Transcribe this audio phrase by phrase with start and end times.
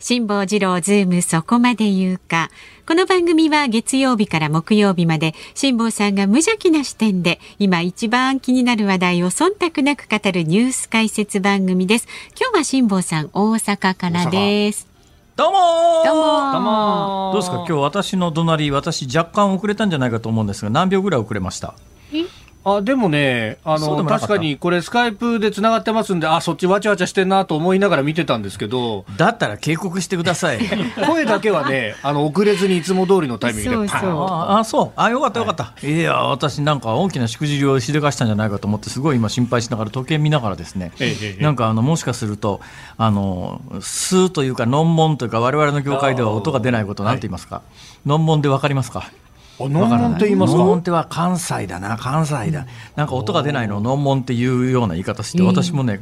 [0.00, 2.50] 辛坊治郎ズームそこまで言うか。
[2.86, 12.06] この番組は月曜日から木曜日まで辛坊さんが無邪気な視点で今一番気になる話題を忖度なく語るニュース解説番組です。
[12.40, 14.86] 今日は辛坊さん大阪からです。
[15.34, 17.56] どうもーどうもどうもどうですか？
[17.56, 21.74] 今日私の隣、私若干遅れたんじゃないかと思うんですが、何秒ぐらい遅れました？
[22.64, 30.58] あ、でもね、あの、確かにこれスカイプで繋がってますんで、あ、そっちわちゃわちゃしてんなと思いながら見てたんですけど、だったら警告してください。
[31.06, 34.90] 声だけはね、あの、遅れずにいつも通りのタイミングでパそうそうああ、そう。
[34.96, 35.72] あ、よかったよかった。
[35.86, 40.92] い、や、私なんか大きなしくじりをしでかしたんじゃないかと思って、すごい今心配しながら時計見ながらですね。
[41.00, 42.60] ええええなんかあの、もしかすると、
[42.98, 47.62] あの、スーというか、ノンモンというか、我々の業界では音が出ないことなんて言いますか。
[48.04, 49.04] ノンモンでわかりますか？
[49.04, 49.27] あ、
[49.60, 50.58] ノンモンって言いますか？
[50.58, 52.66] ノンモンっては関西だな、関西だ。
[52.94, 56.00] なんか音が出ないのをノンモンっていうような言い方して、私もね、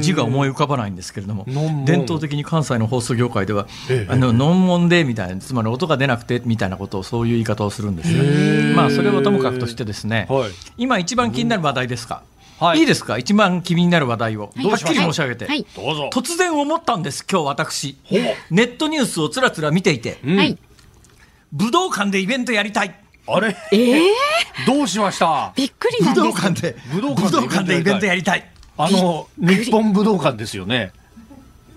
[0.00, 1.44] 字が思い浮かばないんですけれども
[1.84, 8.22] 伝統的に関西の放送業界ではええ、あの、ノンモンでみたいな、つまり音が出なくてみたいなことをそういう言い方をするんですよ。
[8.76, 12.22] まあ、それをともかくとしてですねはい、今一番気になる話題ですか？
[12.58, 12.80] はい。
[12.80, 13.18] いいですか？
[13.18, 14.52] 一番気になる話題を。
[14.56, 15.46] はっきり申し上げて。
[15.46, 15.64] はい。
[15.76, 16.10] どうぞ。
[16.12, 17.96] 突然思ったんです、今日私。
[18.50, 20.36] ネットニュースをつらつら見ていて、うん。
[20.36, 20.58] はい。
[21.52, 22.94] 武道館でイベントやりたい。
[23.26, 23.56] あれ？
[23.72, 24.10] ええ
[24.66, 25.52] どうしました？
[25.54, 28.44] びっくりな武道館で、武道館ででイベントやりたい。
[28.76, 30.92] あの、日本武道館ですよね。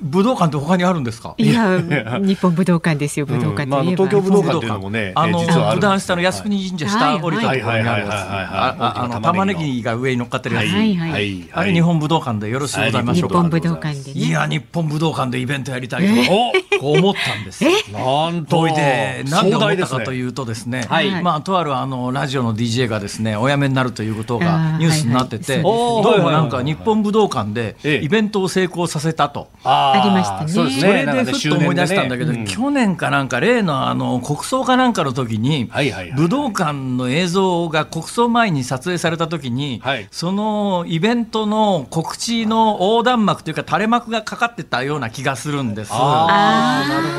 [0.01, 1.35] 武道館って他にあるんですか？
[1.37, 3.83] いや、日本武道館ですよ、武道館うんまあ。
[3.83, 7.67] 東京武道館っていうのもね、あの、九段下の靖国神社下降りたところにあるやつ。
[7.67, 10.65] はいはいはいはいはいあああの、玉ねぎが上に乗っかってるやつ。
[10.65, 10.95] はい。
[10.95, 13.35] はいあれ日本武道館でよろしゅうございましょうか？
[13.35, 14.19] 日本武道館でね。
[14.19, 17.71] いや、日本武道館でイベントやりたいと、おこう思ったんですよ。
[17.91, 18.61] なんと。
[18.61, 21.21] といで、なんで思ったかというとですね、はい。
[21.21, 28.03] まあ、とあるあのラジオの DJ がですね、お辞めになるということあがーニュースになってて、どうもなんか日本武道館でええ。
[28.03, 29.49] イベントを成功させたと。
[29.63, 30.51] ありましたね。
[30.51, 40.07] そうですそれでふっと思い出したんだけど、去年かなんか、例のあの国葬かなんかの時に、はいはいはい武道館の映像が国葬前に撮影された時に、はい。
[40.11, 45.91] そのイベントの告知の横断幕というか、垂れ幕がかかってたような気がするんです。
[45.93, 46.70] あ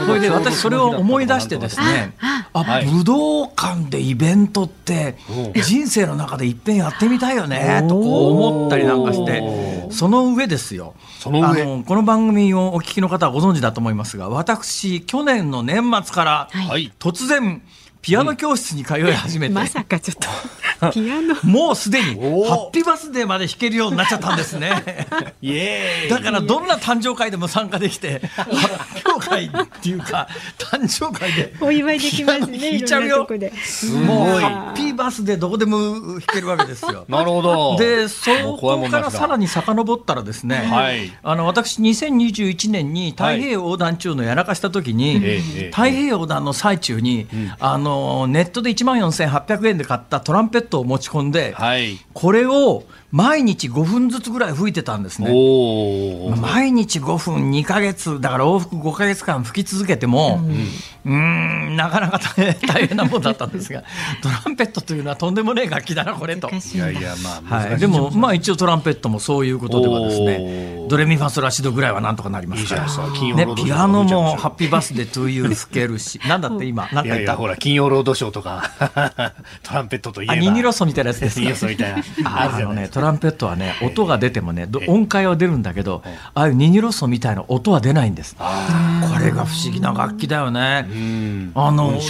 [0.06, 2.14] それで私、それを思い出してですね、
[2.52, 2.86] あはい。
[2.86, 5.16] 武道館でイベントって、
[5.54, 10.94] 人生の中でいっぺんやってみたいよねとこう思ったりなんかして、その上ですよ。
[11.24, 16.92] あのこの番組をお聞きの方はご存知だと思いますが、私、去年の年末から、はい。
[18.02, 20.16] ピアノ教室に通い始めて、まさかちょっ
[20.80, 21.36] と、 ピアノ。
[21.44, 25.06] もうすでに、ハッピーバスデーまで弾けるようになっちゃったんですね。
[26.10, 28.50] だからどんな誕生会でも参加できて、発
[29.06, 30.26] 表会っていうか、
[30.58, 31.54] 誕生会で。
[31.60, 32.58] お祝いできますね。
[32.58, 33.52] 弾いちゃうよろんなとこで。
[34.04, 37.04] もうごいハッピーバースデーどこでも弾けるわけですよ。
[37.08, 37.76] なるほど。
[37.78, 47.28] で、そこからさらに遡ったらですね、はいあの私、2021年に太平洋横断中のやらかした時に、ええええ太平洋横断の最中に、
[47.60, 47.91] あの
[48.28, 51.98] ネットで1万4800円で買ったトランペットを持ち込んで、はい。
[52.12, 55.28] これを毎日5分ずつぐらい吹いてたんですね。
[56.40, 60.40] 毎日5分2ヶ月だから往復5ヶ月間吹き続けても
[61.04, 63.82] うーんなかなか大変大変なもんだったんですが
[64.22, 66.48] トランペットというのはとんでもねえ楽器だなこれと。
[66.50, 66.94] いやい。
[66.94, 70.88] や、まあ、はい、でも、まあ、一応トランペットもそういうことではですおねー。
[70.88, 72.82] ドレミファソラシドぐらいはなんとかなりますから。
[72.86, 72.88] ね
[73.56, 76.18] ピアノも「ハッピーバースデートゥーユー」吹けるし。
[76.26, 77.36] なんだって今なんか言った？
[77.36, 78.70] ほら、金曜ロードショーとか、
[79.62, 80.32] トランペットといえば。
[80.32, 81.98] あニニロソみたいなやつですニニかロソみたいな。
[82.24, 86.02] ああのね、トランペットはね、音が出てもね、音階は出るんだけど、
[86.34, 88.36] ああいうニニロソみたいな音は出ないんです。
[88.36, 88.44] こ
[89.18, 90.86] れが不思議な楽器だよね。
[90.88, 91.52] うん。
[91.54, 92.00] あの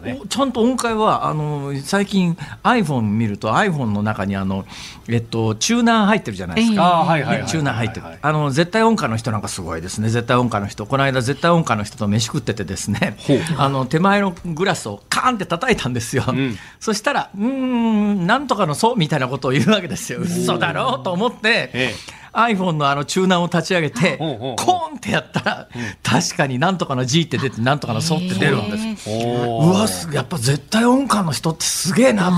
[0.00, 0.20] ね。
[0.22, 4.64] きちゃんと音階はあの最近 iPhone 見ると iPhone の中にあの
[5.08, 7.04] えっとチューナー入ってるじゃないですか。
[7.46, 8.06] チューナー入ってる。
[8.20, 10.08] あの絶対音感の人なんかすごいですね。
[10.08, 10.86] 絶対音感の人。
[10.86, 13.16] この間絶対音感の人と飯食っててですね。
[13.56, 16.58] あの手前のグラスをカーンって叩いたんですよ、ん。
[16.78, 21.94] そしたら「うーんなんとかのそう」みたいなことを言うわけですよ嘘だろうと思って、え
[22.32, 25.68] iPhone のあのチューナーを立ち上げてコーンってやったら
[26.02, 32.32] 確かになんとかの G って出てなんとかのそうって出るんですうわすやっぱ絶対音感の人ってすげえな、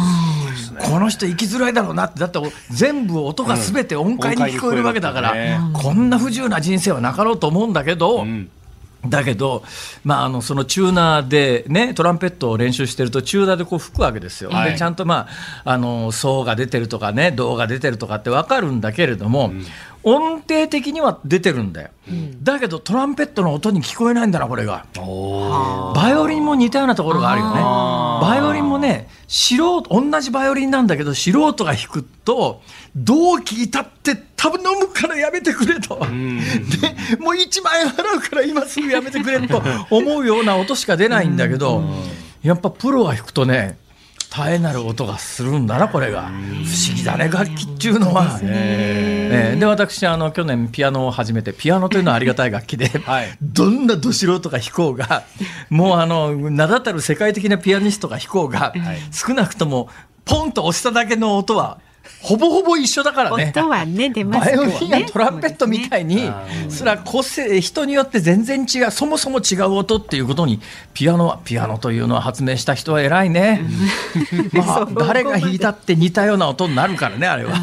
[0.80, 2.20] この人生きづらいだろうなって。
[2.20, 2.38] だって
[2.70, 8.48] 全部音が全て音階に聞こえるわけだから、うんこんな不自由な人生はなかろうと思うだけど、ん
[9.06, 9.64] だけど、
[10.04, 14.72] まあ、あのそのチューナーで、ね、トランペットを練習してるとチューナーでこう吹くわけですよ、はい。
[14.72, 15.26] でちゃんと、ま
[15.64, 19.52] あ、あの層が出てるとかね銅が出てるとかって分かるんだけれども、
[20.04, 21.90] 音程的には出てるんだよ、
[22.42, 24.86] だけどトランペットの音に聞こえないんだなこれが。
[24.94, 27.60] バイオリンも似たようなところがあるよね。
[27.60, 32.62] バイオリンもね素人同じバイオリンなんだけど素人が弾くと
[32.94, 36.06] どう聞いたって頼むからやめてくれと、で
[37.18, 41.82] もう1万円払うから今すぐやめてくれと思うような音しか出ないんだけど、
[42.42, 43.78] やっぱプロが弾くとね
[44.34, 46.22] 絶えなる音がするんだなこれが。
[46.22, 48.40] 不思議だね楽器っていうのは。
[48.42, 53.36] えーで私あの去年ピアノを始めてピアノというのはありがたい楽器で、 はい。
[53.40, 55.22] どんなど素人が弾こうが
[55.70, 58.72] もうあの名だたる世界的なピアニストが弾こうが、
[59.12, 59.88] 少なくとも
[60.24, 61.78] ポンと押しただけの音は
[62.20, 63.52] ほぼほぼ一緒だからね。
[63.54, 66.30] 音はね出ますバイオよねリンやトランペットみたいに、
[66.68, 70.60] それは個性、人によって全然違う、そもそも違う音っていうことに、
[70.94, 73.62] ピアノは、ピアノというのは発明した人は偉いね。
[74.52, 77.56] まあ、 誰が弾いたって似たような音になるからね、あれは。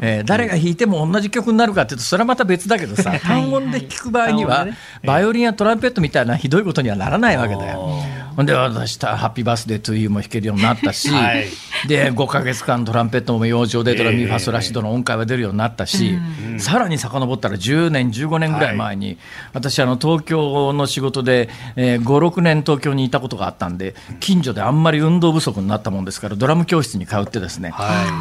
[0.00, 4.66] えー誰が弾いても同じ曲になるかっていうとそれはまた別だけどさ単音で聴く場合には
[5.04, 8.02] バイオリンやトランペットみたいなひどいことにはならないわけだよ。
[8.36, 11.46] ほんで私「ハッピーバースデートゥーユー」も弾けるようになったし、 はい。
[11.86, 16.18] で5か月間トランペットも養生でドラミファソラシドの音階は出るようになったし、
[16.58, 19.18] さらに遡ったら10年15年ぐらい前に、
[19.52, 27.72] 私あの東京の仕事で、えー、56年東京にいたことがあったんで近所であんまり運動不足になったもんですからドラム教室に通ってですね、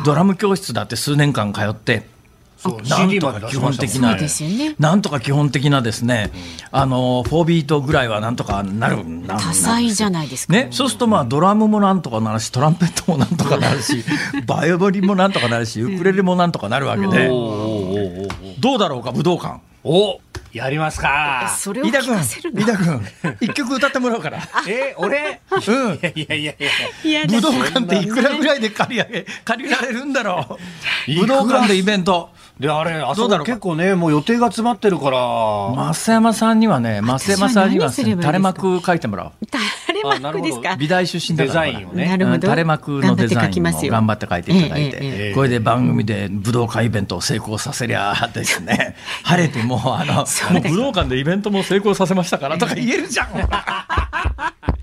[0.05, 2.13] ドラム教室だって数年間通って。
[2.69, 4.11] なん CD とまでか基本的な。
[4.11, 4.75] そうですよね。
[4.79, 6.31] なんとか基本的なですね、
[6.71, 10.53] あの4ビートぐらいはなんとかなるな多彩じゃないですか。
[10.53, 14.03] ね、そうするとまあドラムもなんとかなるしトランペットもなんとかなるし
[14.45, 17.27] バイオリンもなんとかなるしウクレレもなんとかなるわけで、
[18.59, 19.59] どうだろうか武道館。
[19.85, 20.19] お
[20.53, 21.53] やりますか。
[21.57, 23.01] それを聞かせるの飯田君
[23.41, 24.39] 一曲歌ってもらうから
[24.69, 25.41] え俺？
[25.51, 25.93] うん。
[25.95, 26.53] いやいやいや
[27.03, 27.25] いや。
[27.27, 30.57] 武道館っていくらぐらいで借り上げ借りられるんだろ
[31.07, 31.15] う。
[31.21, 35.17] 武道館でイベントであれあそこ結構ねもう予定が詰まってるから。
[35.17, 39.31] 増山さんにはね増山さんには垂れ幕書いてもらおう。
[39.87, 40.75] 垂れ幕ですか？
[40.77, 41.65] 美大出身だから。
[41.65, 42.35] デザインをねなるほど。
[42.35, 50.21] うん垂れ幕のデザイン頑張って書きますよを頑張って書いていただいええええて、これで番組で武道館イベントを成功させりゃですね、 晴れてもうあの、も
[50.59, 53.27] う武道館でイベントも成功させましたからとか言えるじゃん。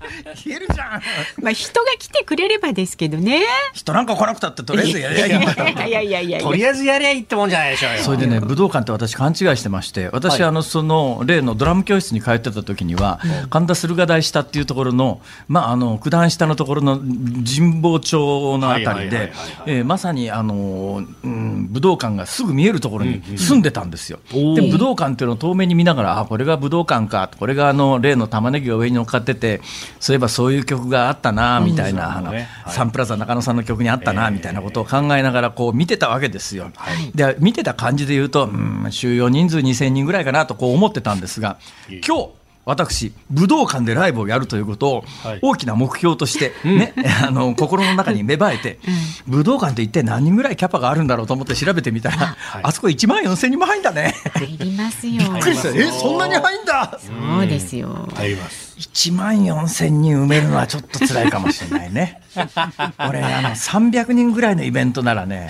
[0.45, 1.01] 言えるじゃん。
[1.41, 3.41] まあ人が来てくれればですけどね。
[3.73, 5.69] 人なんか来なくたってとりあえずやりゃいいんだから。
[5.69, 6.39] いやいやいやいや。
[6.41, 8.03] とりあえずやりゃいいってもんじゃないでしょうよ。
[8.03, 10.49] それでね、武道館って私勘違いしてまして、私、はい。
[10.49, 13.19] あの、その、例のドラム教室に通ってた時には、
[13.49, 19.33] 神田駿河台下っていうところの、まあ、あの、九段下のところの神保町のあたりで、
[19.65, 24.19] えーまさに、あの、うん、武道館がすぐ見えるところに住んでたんですよ。
[24.33, 29.61] おで、武道館っていうのを遠目に見ながら、あ、これが武道館か、これがあの、例の玉ねぎが上に乗っかってて、
[30.01, 32.49] そういえばそういう曲があったな、みたいな、あのね。
[32.65, 32.73] はい。
[32.73, 36.71] サンプラザ中野さんの曲にあったな、みたいなことを考えながら、こう見てたわけですよ。
[37.13, 42.29] で、見てた感じで言うと、うん、収容人数2000人ぐらいかなとこう思ってたんですが、今日、
[42.65, 45.39] 私、武道館でライブをやるということをはい。
[45.41, 46.93] 大きな目標として、ね、
[47.25, 48.79] あの、心の中に芽生えて、
[49.27, 54.13] 武道館って一体何人ぐらいキャパがあるんだろうと思って調べてみたら、 あそこ1万4000人も入んだね。
[54.35, 55.13] 入りますよ。
[55.13, 55.69] びっくりした。
[55.69, 56.99] え、そんなに入んだ？
[56.99, 58.07] そうですよ。
[58.15, 58.75] 入ります。
[58.79, 62.21] 1万4000人埋めるのはちょっと辛いかもしれないね。
[63.07, 65.49] 俺、あの、300人ぐらいのイベントならね、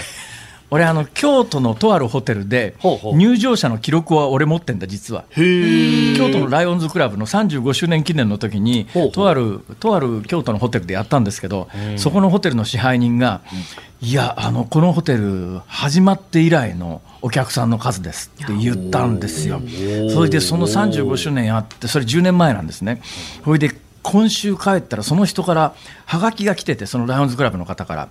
[0.72, 2.76] 俺、あの、京都のとあるホテルで
[3.14, 5.26] 入場者の記録は俺持ってんだ、実は。
[5.36, 11.68] 京都のライオンズクラブの35周年記念の時にとあるとある京都のホテルでやったんですけど
[11.98, 13.42] そこのホテルの支配人が
[14.02, 19.62] 「いやあのこのホテル始まって以来のお客さんの数です」って言ったんですよ。
[20.14, 23.02] それでその35周年あってそれ10年前なんですね。
[23.44, 23.72] それで
[24.04, 28.10] 今週帰ったらその人からはがきが来ててそのライオンズクラブの方から、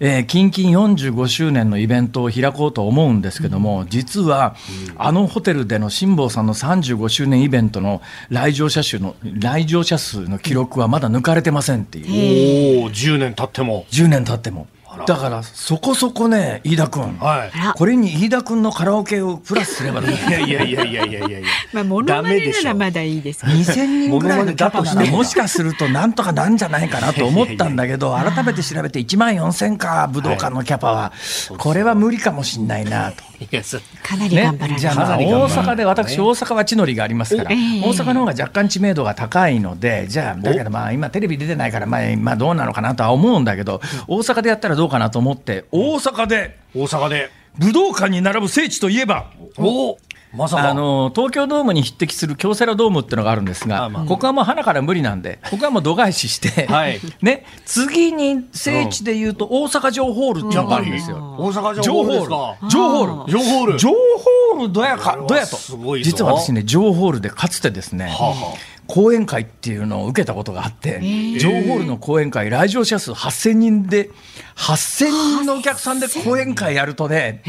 [0.00, 4.56] えー、近々45周年のイベントを開こうと思うんですけども、実は
[4.96, 13.86] あのホテルでの辛坊さんの35周年イベントの来場者数の来場者数の記録はまだ抜かれてませんっていう、おお10年経っても。
[13.90, 14.66] 10年経っても
[15.06, 17.50] だからそこそこね飯田君、はい。
[17.54, 21.48] あこれに飯田君のカラオケをプラスすればね いやいやいやいやいやいやいや。
[21.72, 22.64] まあモノマネダメでしょ。
[22.64, 23.52] ならまだいいですけど。
[23.52, 31.12] 2000人ぐらいのもらもしかするとなんとかなんじゃないかなと思ったんだけど改めて調べて1万4000か武道館のキャパは
[31.58, 33.32] これは無理かもしれないなと。
[33.42, 34.42] いやそかなりね。
[34.42, 47.30] 頑張ら、じゃあ、大阪で私、大阪は地の利がありますから、大阪の方が若干知名度が高いので、じゃあ、だけどまあ今、テレビ出てないから、まあ、まあ、どうなのかなとは思うんだけど、大阪でやったらどうかなと思って、大阪で大阪で。
[47.58, 49.98] 武道館に並ぶ聖地といえば、お
[50.34, 50.70] まさか。
[50.70, 54.04] あの東京ドームに匹敵する京セラドームっていうのがあるんですが、あまあ。
[54.04, 57.00] ここはもう花から無理なんで、ここはもう度外視して、はい。
[57.20, 61.16] ね、次に聖地でいうと大阪城ホールっていうのがあるんですよ。
[61.38, 63.78] 大阪城ホール、城ホール、情報ル。
[63.78, 64.72] 情報ル。
[64.72, 65.56] どやかどやと。
[65.56, 66.10] すごいぞ。
[66.10, 71.00] 実は私ね情報ルでかつてですね、はあは講演会っていうのを受けたことがあって、
[71.38, 74.10] 情報ルの講演会来場者数8000人で
[74.56, 75.06] 8000
[75.38, 77.42] 人のお客さんで講演会やるとね、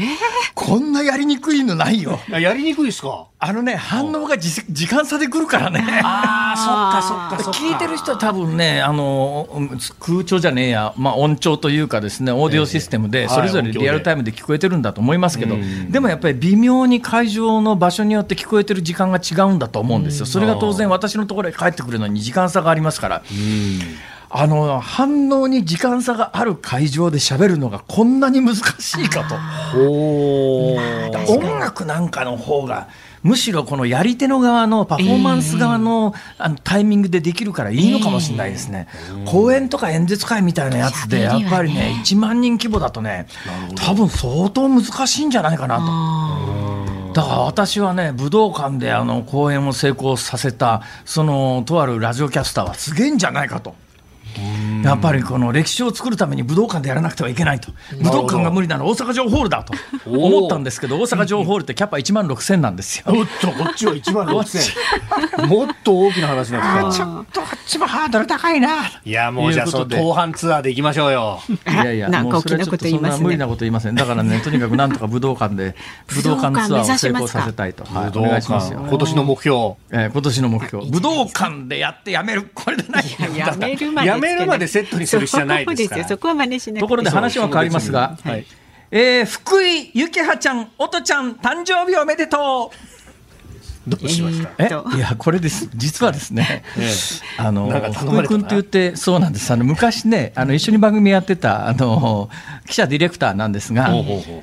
[0.54, 2.18] こんなやりにくいのないよ。
[2.32, 3.28] あやりにくいですか？
[3.38, 5.84] あのね反応が時時間差で来るからね。
[6.02, 9.68] ああそっかそっか聞いてる人は多分ね、あのうん
[10.00, 15.90] 空調じゃねえや、まあ、音調というかですね、オーディオシステムで、えそれぞれはいリアルタイムで聞こえてるんだと思いますけど、うん。
[15.92, 20.26] でもやっぱり微妙に会場の場所によって聞こえてる時間が違うんだと思うんですよ。
[20.26, 23.22] それが当然私のところへ帰ってくるのに時間差がありますから。
[24.30, 29.36] あの反応に時間差がある会場で喋るのがこんなに難しいかと。
[31.26, 32.88] 音楽なんかの方が
[33.24, 38.86] むしろこのやり手の側のパフォーマンス側の,、あのタイミングでできるからいいのかもしれないですね、
[39.24, 43.26] 講演とか演説会みたいなやつでやっぱりね1万人規模だとね
[43.76, 47.14] 多分相当難しいんじゃないかなと。
[47.14, 53.74] だから私はね武道館であの公演を成功させたそのとあるラジオキャスターはすげえんじゃないかと。
[54.84, 59.72] やっぱりこの歴史を作るために武道館でやらなくてはいけないと、武道館が無理なら大阪城ホールだと
[60.06, 63.04] 思ったんですけど、大阪城ホールってキャパ1万6000なんですよ。
[63.08, 68.68] おっとこっちは1万6000もっと大きな話なんですちょっとこっちもハードル高いな。
[69.04, 71.40] いやもうじゃあその東阪ツアーで行きましょうよ。
[71.48, 73.94] いやいや、なんかもうそれはちょっとそんな無理なこと言いません。
[73.94, 75.74] だからね、とにかくなんとか武道館で
[76.08, 78.84] 武道館ツアーを成功させたいと、はい、お願いしますよ。
[78.88, 79.74] 今年の目標。
[79.90, 83.04] えー今年の目標、武道館でやってやめる、これでない。
[83.36, 84.08] やめるまで。
[84.08, 86.02] やめるまでセットにする必要はないですから。
[86.02, 86.16] そうよ。
[86.16, 88.46] そこは真似しなくてところで話は変わりますが、はい。
[88.90, 92.94] えー福井ゆきはちゃん、おとちゃん、誕生日おめでとう。
[93.86, 94.86] どうしました、えと。
[94.94, 95.68] いやこれです。
[95.74, 96.90] 実はですね、え
[97.36, 99.52] あのなんか頼福井君って言ってそうなんです。
[99.52, 102.30] あの昔ねあの一緒に番組やってたあの
[102.66, 103.88] 記者ディレクターなんですが、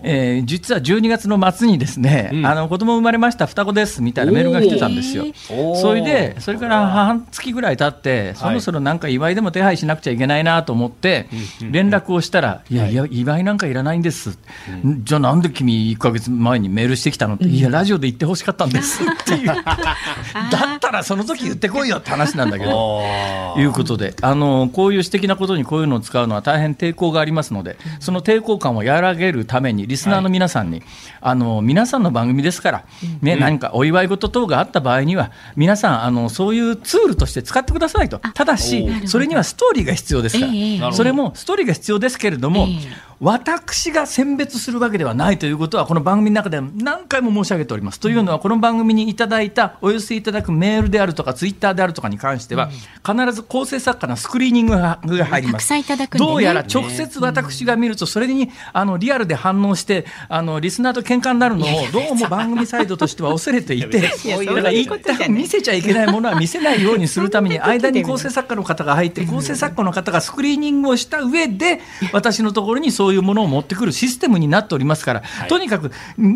[0.03, 2.45] えー実は12月の末にですね、うん。
[2.45, 5.25] あの子供生まれました双子ですみたいなメールが来てたんですよ。
[5.75, 11.27] それでそれから半月ぐらい経ってそろそろなんか祝いでも手配しなくちゃいけないなと思って
[11.71, 12.93] 連絡をしたら「いやい。
[12.93, 14.37] や祝いなんかいらないんです」
[15.03, 19.47] じゃあなんで君1か月前にメールしてきたの?」って「いやラジオで言ってほしかったんです」 っていう。
[19.47, 23.01] だったらその時言ってこいよって話なんだけど。
[23.57, 24.13] あいうことで。
[24.21, 30.83] あのこういう私的なことにこういうのを使うのは大変抵抗がありますのでその抵抗感を和らげるためにリスナーの皆さんに、
[31.19, 32.85] あの皆さんの番組ですから、
[33.21, 38.19] ね何かお祝い事等があった場合には皆さんあのそういうツールとして使ってくださいと。
[38.19, 42.71] ただしそれにはストーリーが必要ですから、それもストーリーが必要ですけれども、え
[43.07, 47.99] え私が選別するわけではないということはこの番組の中で何回も申し上げております。
[47.99, 52.71] というのはこの番組にいただいたお寄せいただくメールであるとかツイッターであるとかに関しては
[53.05, 55.71] 必ず構成作家のスクリーニングがが入ります。
[56.17, 71.81] どうやら直接私が見るとそれにあのリアルで反応してあのリスナーと喧嘩になるのをどうも番組サイドとしては恐れていていやだから一旦見せちゃいけないものは見せないようにするために間に構成作家の方が入って構成作家の方がスクリーニングをした上で
[72.13, 75.91] 私のところにそういうものを持ってくるシステムになっておりますから、とにかく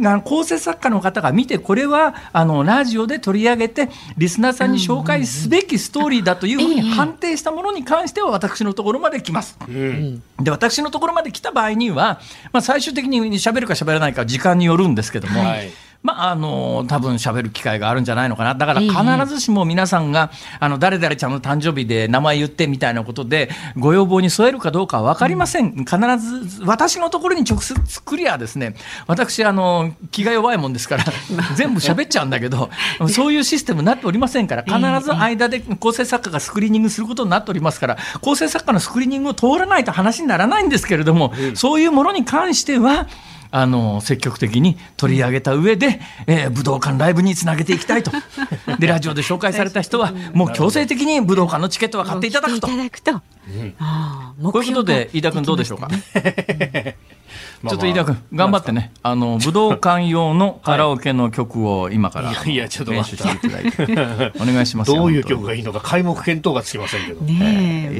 [0.06, 9.58] あ構成作家の方が見てこれはあのラジオで取り上げてリスナーさんに紹介すべきストーリーだというふうに判定したものに関しては私のところまで来ます。
[9.68, 10.24] うん。
[10.40, 12.20] で私のところまで来た場合には、
[12.52, 15.72] まあ、最終的に喋るか喋らないかは時間によるんですけども、はい
[16.06, 18.54] まあ、あの多分喋る機会があるんじゃないのかな。
[18.54, 28.76] だから必ずしも皆さんが、あの誰々ちゃんの誕生日で名前言ってみたいなことでご要望に添えるかどうかは分かりません、必ず私のところに直接クリアですね。
[29.08, 31.06] 私あの気が弱いもんですから
[31.58, 32.70] 全部喋っちゃうんだけど
[33.10, 43.08] そういうシステムになっておりませんから 必ず間で構成作家がスクリーニングすることになっておりますから構成作家のスクリーニングを通らないと話にならないんですけれども、そういうものに関しては
[43.52, 48.12] あの積極的に取り上げた上で、えー武道館ライブにつなげていきたいと。
[48.80, 52.68] でラジオで紹介された人はもう強制的に武道館のチケットは買っていただくと。
[54.52, 55.88] こういうことで飯田君どうでしょうか？
[57.68, 62.34] ちょっと飯田君頑張ってね、あの武道館用のカラオケの曲を今から、い。
[62.36, 64.32] やいやちょっと練習していただいて。
[64.40, 64.98] お願いしますよ。
[64.98, 67.22] どういう曲がいいのか皆目見当がつきませんけど、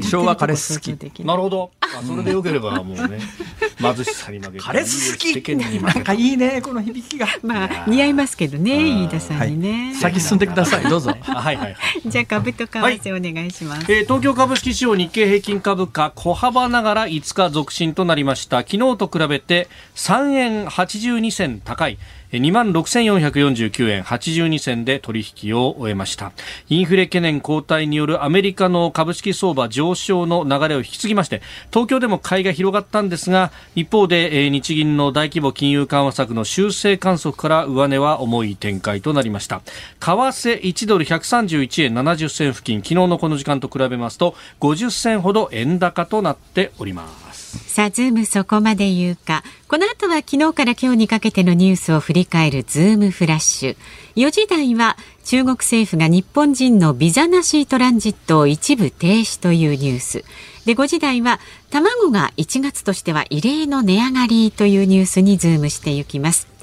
[0.02, 1.24] 昭和彼氏好き。
[1.24, 1.70] なるほど。
[1.80, 3.18] あそれでよければもうね
[3.80, 5.56] 貧しさに負けて彼氏好き。
[5.82, 7.26] なんかいいねこの響きが。
[7.42, 10.84] まあ似合いますけどね飯田さんにね、先進んでください。
[10.84, 11.16] どうぞ。
[11.26, 11.76] あはいはいはい。
[12.06, 18.60] じゃあ株と為替お願いします、えー東京株式市場日経平均株価小幅ながら5日続伸となりました。
[18.60, 21.98] 昨日と比べて3円82銭高い。
[22.32, 26.32] 2万6449円82銭で取引を終えました。
[26.68, 39.60] インフレ懸念後退によるアメリカの株式相場上昇の流れを引き継ぎまして東京でも買いが広がったんですが一方で日銀の大規模金融緩和策の修正観測から上値は重い展開となりました。
[39.60, 39.66] 為
[40.00, 47.25] 替1ドル131円70銭付近昨日のこの時間と比べますと50銭ほど円高となっております。
[47.56, 49.42] さあ、ズームそこまで言うか。
[49.68, 53.76] この後は昨日から今日にかけてのニュースを振り返るズームフラッシュ。
[54.16, 60.24] 4時台は中国政府が日本人のビザなしトランジットを一部停止というニュース。
[60.64, 66.55] で、5時台は卵が1月としては異例の値上がりというニュースにズームしていきます。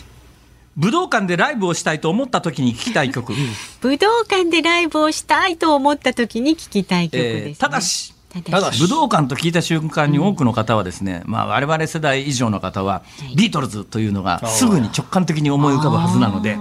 [0.76, 3.32] 武道館でライブをしたいと思った時に聞きたい曲。
[3.80, 7.50] 武道館でライブをしたいと思った時に聞きたい曲です、ね。
[7.50, 8.14] えー、ただし、
[8.50, 13.02] ただ武道館と聞いた瞬間に多くの方はですね、うん、まあ我々世代以上の方は、
[13.36, 16.56] ビートルズというのがすぐに直感的に思い浮かぶはずなので、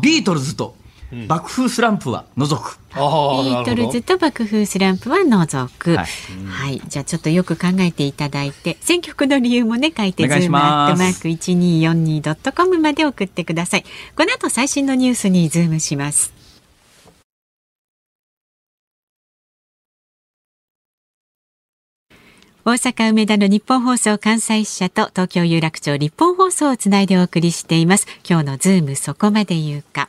[0.00, 0.74] ビートルズと
[1.28, 2.78] 爆風スランプは除く。
[2.94, 5.96] ビートルズと爆風スランプは除く。
[5.96, 6.06] はい、
[6.46, 13.84] はい、じゃあちょっとよく考えていただいて、選曲の理由もね書いてズームアットマーク一二四二ドットコムまで送ってください。
[14.16, 16.32] この後最新のニュースにズームします。
[22.64, 28.06] 大阪梅田の日本放送関西支社と東京有楽町日本放送をつないでお送りしています。
[28.26, 30.08] 今日のズームそこまで言うか。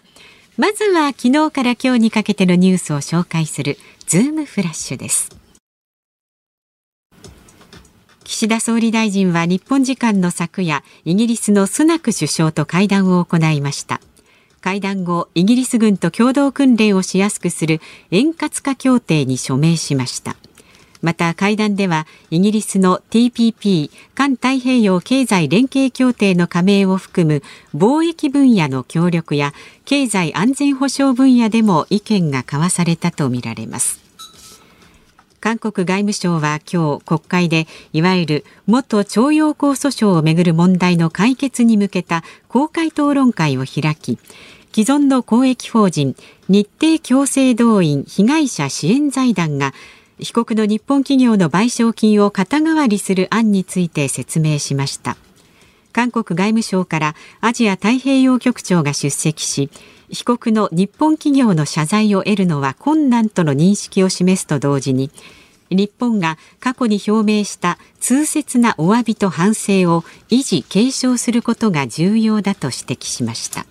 [0.55, 5.36] まずは昨日から今日にかけてのニュースを紹介するズームフラッシュです。
[8.24, 14.00] 岸田総理大臣は日本時間の昨夜イギリスのスナク首相と会談を行いました。
[14.62, 17.81] 会談後イギリス軍と共同訓練をしやすくする
[18.12, 20.35] 円滑化協定に署名しました。
[21.03, 27.44] また会談ではイギリスの TPP 環太平洋経済連携協定の加盟を含む
[27.77, 34.01] 貿易分野の協力や経済安全保障分野でも意見が交わされたとみられます。
[35.42, 44.18] 韓国外務省は今日国会でいわゆる元徴用工訴訟をめぐる問題の解決に向けた公開討論会を開き
[44.74, 46.16] 既存の公益法人
[46.48, 49.74] 日程強制動員被害者支援財団が
[50.24, 55.18] 被告の日本企業の賠償金を肩代わりする案について説明しました。
[55.92, 59.70] 韓国外務省からアジア太平洋局長が出席し
[60.09, 65.12] 被告の日本企業の謝罪を得るのは困難との認識を示すと同時に
[65.70, 73.66] 日本が過去に表明した痛切なお詫びと反省を維持継承することが重要だと指摘しました。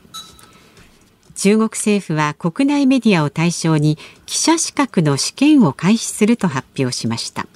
[1.35, 7.47] 中国政府は国内メディアを対象に記者資格の試験を開始すると発表しました。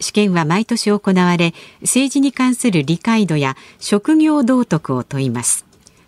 [0.00, 5.64] 試験は毎年行われ政治に関する理解度や職業道徳を問います。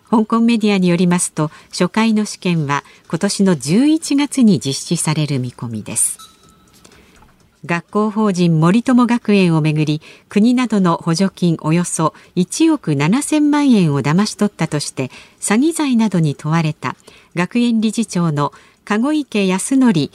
[0.09, 6.24] 香港メディアによりますと初回の試験は今年の11月に実施される見込みです。
[7.65, 16.95] 学校法人森友学園をめぐり国などの補助金およそ1億7000万円を騙し取ったとして詐欺罪などに問われた
[17.35, 18.53] 学園理事長の
[18.85, 20.11] 籠池康則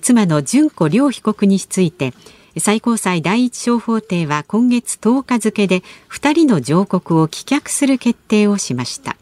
[0.00, 2.14] 妻の純子両被告について
[2.56, 9.16] 最高裁第一小法廷は今月10日付で2人の上告を棄却する決定をしました。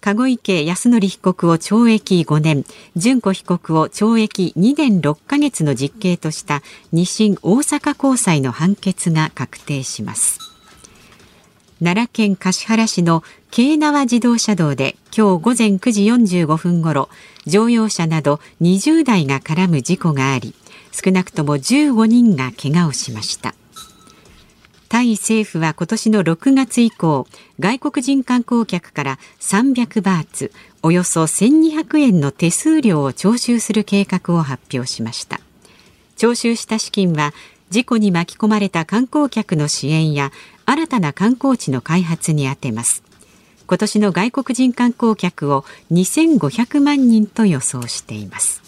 [0.00, 2.64] 籠池康則被告を懲役5年
[2.96, 10.38] 純子被告を懲役2年6ヶ月の実刑とした二審大阪高裁の判決が確定します。
[11.82, 17.08] 奈良県橿原市の京奈和自動車道で今日午前9時45分ごろ
[17.46, 20.54] 乗用車など20台が絡む事故があり
[20.92, 23.54] 少なくとも15人が怪我をしました。
[24.90, 27.28] タイ政府は今年の6月以降
[27.60, 35.38] 外国人観光客から300バーツおよそ1200円の手数料を徴収する計画を発表しました。
[36.16, 37.32] 徴収した資金は
[37.70, 40.32] 事故に巻き込まれた観光客の支援や
[40.66, 43.04] 新たな観光地の開発に充てます。
[43.68, 48.59] 今年の外国人観光客を2500万人と予想しています。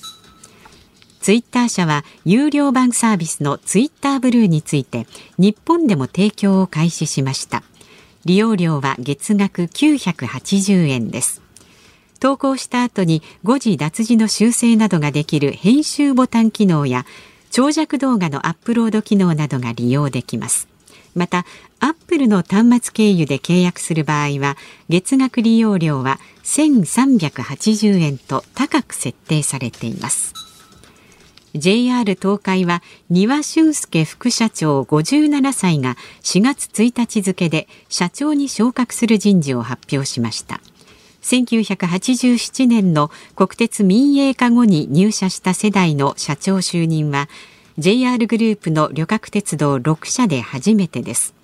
[1.23, 5.07] ツイッター社は有料版サービスのツイッターブルーについて
[5.39, 7.63] 日本でも提供を開始しました。
[8.25, 11.41] 利用料は月額980円です。
[12.19, 17.07] 投稿した後に誤字脱字の修正などができる編集ボタン機能や
[17.53, 20.67] 長尺動画のアップロード機能などが利用できます。
[21.15, 21.45] また
[21.79, 24.57] アップルの端末経由で契約する場合は
[24.89, 30.52] 月額利用料は1380円と高く設定されています。
[31.55, 40.61] JR 東海は丹羽俊介副社長57歳が4月1日付で社長に昇格する人事を発表しました。
[41.23, 47.29] 1987年の国鉄民営化後に入社した世代の社長就任は
[47.79, 51.35] JR グループの旅客鉄道6社で初めてです。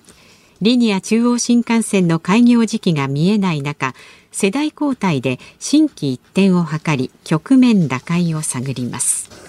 [0.60, 3.94] リニア中央新幹線の開業時期が見えない中
[4.32, 9.47] 世代交代で新規一転を図り局面打開を探ります。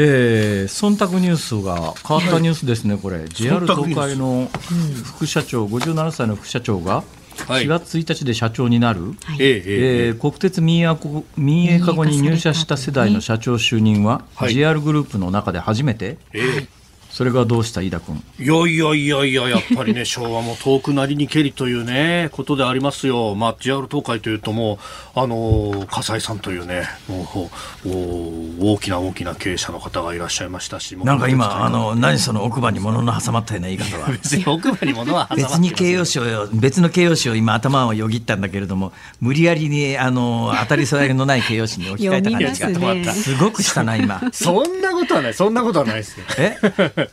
[0.00, 4.48] えー、忖度ニュースが変わったニュースですね、これ、JR 東海の
[5.04, 7.02] 副社長、57歳の副社長が、
[7.46, 10.96] 4月1日で社長になる、はい、えー、国鉄民営
[11.36, 16.68] 民営化後に入社した世代の社長就任は、はい、JR グループの中で初めて、えー、
[17.10, 17.80] それがどうした？
[17.80, 18.22] 飯田君。
[18.38, 24.78] いやいやいやいややっぱりね 昭和も遠くなりにけりというねことでありますよ、まあ、JR 東海というとも
[25.16, 27.50] うあの笠井さんというねも
[27.84, 27.90] う
[28.60, 34.08] 大きな大きな経営者の方がいらっしゃいましたしなんか今あの何その奥歯に物の挟まったような言い方は。
[34.12, 44.20] 別に奥歯に物は別に形容詞を別の形容詞を今頭をよぎったんだけれども無理やりにあの当たり障りのない形容詞に置き換えた感じが、ね、すごくしたな今。
[44.32, 46.26] そんなことはないそんなことはないですよ。
[46.38, 47.07] え？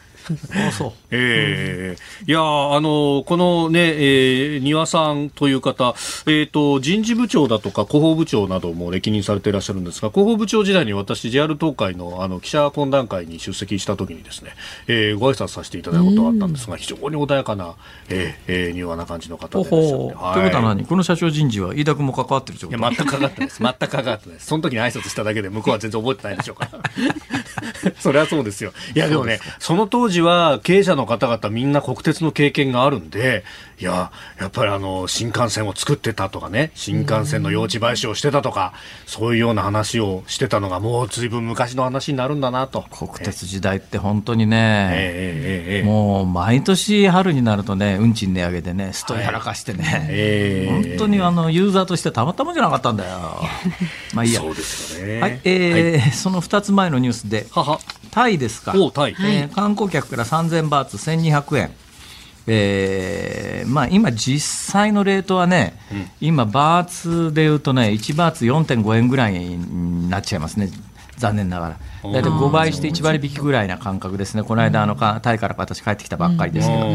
[0.68, 0.92] あそう。
[1.12, 5.96] ええー、いやあのこのね、えー、庭さんという方、
[6.28, 14.52] えっ、ー、と人事部長だとか広報部長なども歴任されていらっしゃるんですが、広報部長時代に私 JR 東海のあの記者懇談会に出席した時にですね、
[14.88, 17.76] えー、ご挨拶させていただいたことがあったんですが、非常に穏やかな、
[18.10, 20.86] えー、えー、柔和な感じの方でいらっしゃるということは何？
[20.86, 23.62] この社長人事は飯田君も関わってるいや全く関わってないです。
[23.62, 24.48] 全く関わってないです。
[24.48, 27.92] その時に挨拶しただけで向こうは全然覚えてないでしょうから。
[28.00, 28.74] それはそうですよ。
[28.96, 33.44] いやでもね、その当時は経営者の方々みんな国鉄の経験があるんで、
[33.78, 38.74] いや、やっぱりあの、新幹線を作ってたとかね、新幹線の用地買収をしてたとか、
[39.06, 42.86] そういうような話をしてたのが、もうずいぶん昔の話になるんだなと。
[42.92, 53.42] 国鉄時代って本当にね、えーえー、もう毎年春になるとね、運賃値上げでね、ストやらかしてね、はいえー、本当にあの、ユーザーとしてたまったもんじゃなかったんだよ。
[54.16, 54.40] まあいいや。
[54.40, 55.20] そうですよね。
[55.20, 57.80] はい、えー、はい、その2つ前のニュースで、はは
[58.12, 58.74] タイですか。
[58.78, 61.72] おタイ、えー、観光客から3000バーツ1200円。
[62.48, 64.40] えーまあ、今、実
[64.72, 70.70] 際のレートはね、うん、今、バーツでいうとね、1バーツ4.5円ぐらいになっちゃいますね、
[71.18, 71.78] 残念ながら。
[72.04, 76.88] 大体5倍して1割引きぐらいな感覚ですね、この間、あのタイから私、帰ってきたばっかりですけど、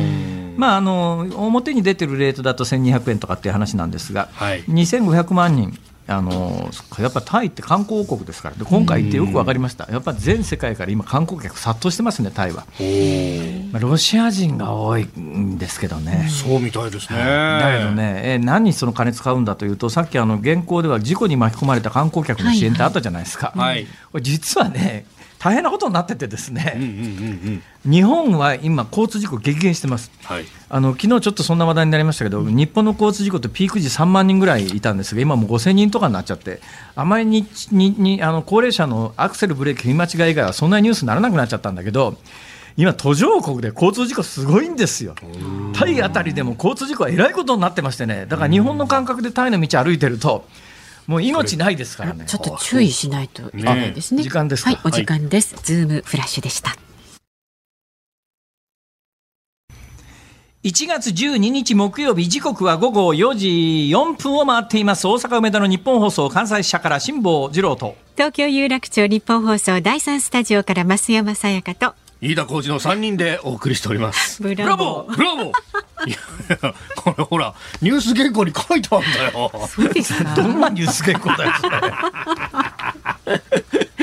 [0.56, 5.76] まあ、あの表に出てるレートだと1200円とかっていう話なんですが、はい、2500万人、
[6.10, 6.68] あの
[6.98, 8.56] やっぱタイって観光王国ですから。
[8.56, 9.88] で今回行ってよく分かりました。
[9.90, 12.64] やっぱ全世界から今観光客殺到してますねタイは、
[13.72, 16.28] まあ、ロシア人が多いんですけどね。
[16.28, 17.18] そうみたいですね。
[17.18, 23.86] だけどねえ何にその金使うんだというとさっきあの原稿では事故に巻き込まれた観光客の支援ってあったじゃないですか、はい、
[24.20, 25.06] 実はね
[25.40, 36.60] 大変なことになっててですね、うんうんうんうん、日本は今交通事故激減してます、はい、あの昨日ちょっとそんな話題になりましたけど、うん、日本の交通事故ってピーク時3万人ぐらいいたんですが今もう5000人とかになっちゃって
[36.94, 42.18] あまりにににあの高齢者のアクセルブレーキ踏み間違い以外はそんなニュースにならなくなっちゃったんだけど
[42.76, 45.14] 今、途上国で交通事故すごいんですよ、
[45.74, 50.46] タイあたりでも交通事故はえらいことになってましてね、だから日本の感覚でタイの道歩いてると、
[51.10, 52.24] もう命ないですからね。
[52.24, 54.22] ちょっと注意しないといけないですね。
[54.22, 55.56] 時間ですはい、お時間です。
[55.56, 56.76] はい、ズームフラッシュでした。
[60.62, 63.48] 1月12日木曜日時刻は午後4時
[63.92, 74.42] 4分を回っています大阪梅田の日本放送関西支社から辛坊治郎と東京有楽町日本放送第三スタジオから増山さやかと飯田浩二の三人でお送りしております。
[74.44, 75.46] ブラボーブラボー
[76.06, 79.50] いや、これほら、ニュース原稿に書いてあるんだよ。
[80.36, 81.52] どんなニュース原稿だよ、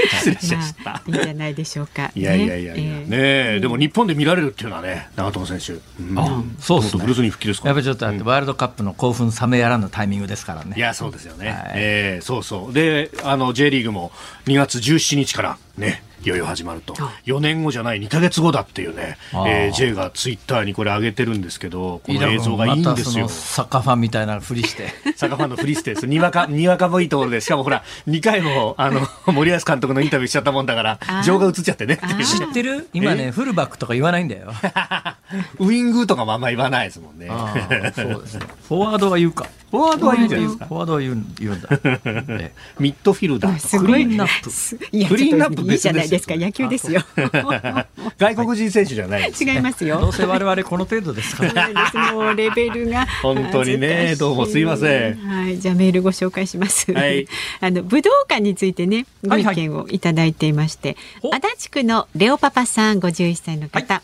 [0.10, 1.02] 失礼しました。
[1.06, 2.12] いいんじゃないでしょうか。
[2.16, 5.74] いやいやいやいや、ねえ、でも日本で見られるっていうのはね、長友選手。
[6.20, 7.02] あ、そうですね。
[7.02, 7.68] ブルースに復帰ですか。
[7.68, 10.76] やっぱりちょっとワールドカップの興奮冷めやらぬタイミングですからね。
[10.78, 11.56] いや、そうですよね。
[11.74, 12.74] ええ、そうそう。
[12.74, 14.12] で、あの J リーグも
[14.46, 16.04] 2月17日からね。
[16.24, 32.88] いよいよ始まると4年後じゃない2か月後だっていうね、えー、J がツイッターにこれ上げてるんですけどこの映像がいいんですよ、サッカーファンみたいなふりして サッカーファンのふりしてにわかにわかもいいところでしかもほら2回もあの森保監督のインタビューしちゃったもんだから情が映っちゃってね知ってる？
[32.94, 34.52] 今ねフルバックとか言わないんだよ
[35.60, 37.28] ウイングとかもあんま言わないですもんね。
[37.30, 38.46] ああ そうですね。
[38.68, 39.48] フォワードは言うか。
[39.70, 40.66] フォワードは言うんじゃないですか。
[40.66, 41.68] フォワードは言う言うんだ。
[42.40, 43.68] え ミッドフィルダーとか。
[43.68, 47.04] すごいクリーンナップクリーンナップいいじゃないですか別野球ですよ
[48.18, 49.44] 外国人選手じゃないです。
[49.44, 52.14] 違いますよどうせ我々この程度ですから。
[52.14, 57.28] もうレベルが本当にねどうもすいませんはいじゃあメールご紹介します、はい
[57.60, 64.02] あの武道館についてねご意見をいただいていまして、ほ足立区のレオパパさん51歳の方、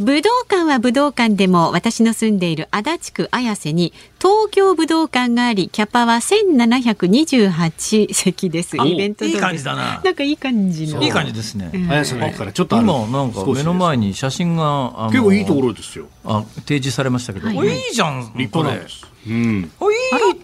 [0.00, 11.70] 武道館は武道館でも私の住んでいる足立区綾瀬に東京武道館がありキャパは1728席ですあイベントいい感じだななんかいい感じのいい感じですね。
[11.88, 16.08] 綾瀬の駅からちょっと今なんか目の前に写真が結構いいところですよ。
[16.24, 18.32] あ提示されましたけど、はいおいいじゃん。
[18.34, 19.13] 立派なんです。
[19.26, 19.70] うん。
[19.80, 19.94] おい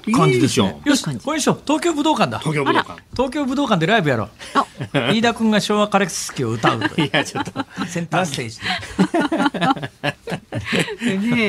[0.07, 0.81] い感じですよ。
[0.85, 1.61] いいよし、これにしよう。
[1.65, 2.39] 東京武道館だ。
[2.39, 3.03] 東京武道館。
[3.13, 4.31] 東京武道館でライブやろう。
[5.13, 7.53] 飯田君が昭和カレクスキを歌うと いや、ちょっと、
[7.87, 8.49] センターステー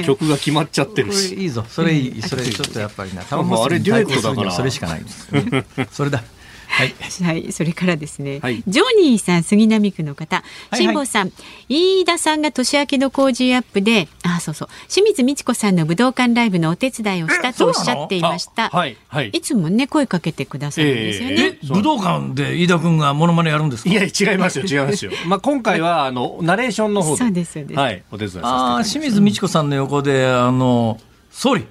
[0.02, 1.36] ジ曲が決まっちゃってるし。
[1.36, 1.66] いいぞ。
[1.70, 2.22] それいい。
[2.22, 3.24] それちょっとやっぱりな。
[3.24, 5.66] タもうあれデュエットだからそれしかないんですよね。
[5.92, 6.24] それだ。
[6.72, 6.96] はい。
[7.24, 10.44] はい、それからですね、はいジョニーさん、杉並区の方、は
[10.78, 11.32] い辛坊さん、
[11.70, 18.66] 飯田さんが年明けの工事アップで、あ、そうそう、清水美智子さんの武道館ライブのお手伝いをしたとおっしゃっていました。
[18.74, 19.30] あはい、はい。
[19.30, 21.36] いつもね、声かけてくださるんですよね。
[21.36, 23.90] ええ、武道館で飯田君がモノマネやるんですか？
[23.90, 25.12] いや、違いますよ、違いますよ。
[25.28, 27.18] まあ、今回は、あの、ナレーションの方で。
[27.18, 31.00] そうですそうですはい、お手伝いさせていたああ、だきました清水美智子さんの横で、あの、
[31.32, 31.66] 総理。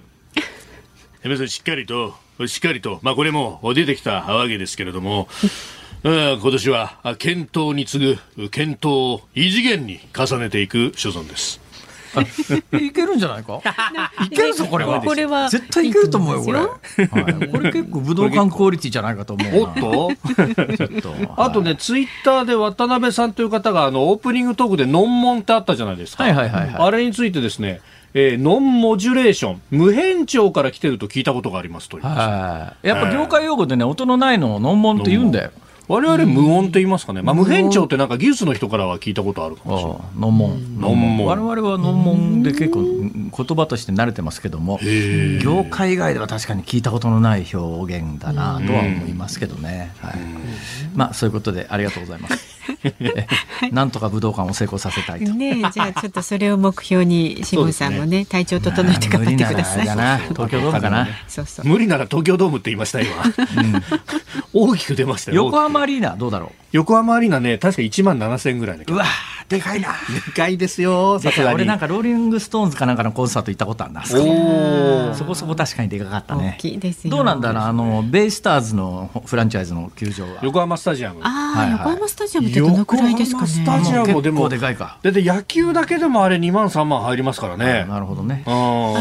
[1.25, 2.15] 皆さんしっかりと、
[2.46, 5.29] しっかりと、まあこれも出てきたわけですけれども、
[6.03, 11.60] 今年は検討に次ぐ検討を異次元に重ねていく所存です。
[12.81, 13.61] いけるんじゃないか？
[14.27, 15.01] いけるぞ、これは。
[15.01, 16.53] これは絶対いけると思うよ、こ
[16.99, 17.07] れ。
[17.49, 19.87] これ結構武道館クオリティじゃないかと思うな。
[19.99, 21.33] おっと？
[21.37, 26.25] あとね、ツイッターで渡辺さんという方が、あの、オープニングトークで、ノンモンってあったじゃないですか。
[26.25, 27.81] はいはいはいはいあれについてですね、
[28.14, 32.05] えーノンモジュレーション、無変調から来てると聞いたことがありますという。
[32.05, 32.87] はい。
[32.88, 35.51] やっぱ業界用語でね、音のないのをノンモンって言うんだよ。
[35.90, 37.20] 我々無音って言いますかね。
[37.20, 40.00] まあ、無変調ってなんか技術の人からは聞いたことあるかもしれない。
[40.16, 40.81] ノンモン。
[40.81, 44.79] ノンモン我々はノンモンで結構うん言葉として慣れてますけども、
[45.42, 49.92] 業界以外では確かに聞いたことのない表現だなとは思いますけどね。
[49.98, 50.14] はい。
[50.94, 52.61] まあそういうことでありがとうございます。
[52.85, 53.26] え
[53.72, 55.33] なんとか武道館を成功させたいと。
[55.33, 59.83] ねえじゃあちょっとそれを目標に辛坊さんもね体調整えて頑張ってください。
[60.29, 61.09] 東京ドームかな。
[61.64, 63.11] 無理なら東京ドームって言いました、今。
[64.53, 65.44] 大きく出ましたよ。
[65.44, 68.93] 横浜アリーナどうだろ横浜アリーナね、確か1万7000ぐらいのう。
[68.93, 69.09] うわー
[69.51, 69.88] でかいな。
[69.88, 71.55] でかいですよ、さすがに。
[71.57, 74.03] 俺なんかローリングストーンズかなんかのコンサート行ったことあるんだ。
[74.03, 76.61] おーそこそこ確かにでかかったね大。
[76.61, 77.11] きいですよ。
[77.11, 77.62] どうなんだろう？
[77.64, 80.38] あのベイスターズのフランチャイズの球場は。
[80.43, 81.19] 横浜スタジアム。
[81.25, 83.49] ああ、はいはい横浜スタジアムってどのくらいですかね？
[83.59, 84.99] 横浜スタジアムもでも結構でかいか。
[85.03, 87.87] だって野球だけでもあれ2万3万入りますからね。
[87.88, 88.45] なるほどね。
[88.47, 88.53] ああ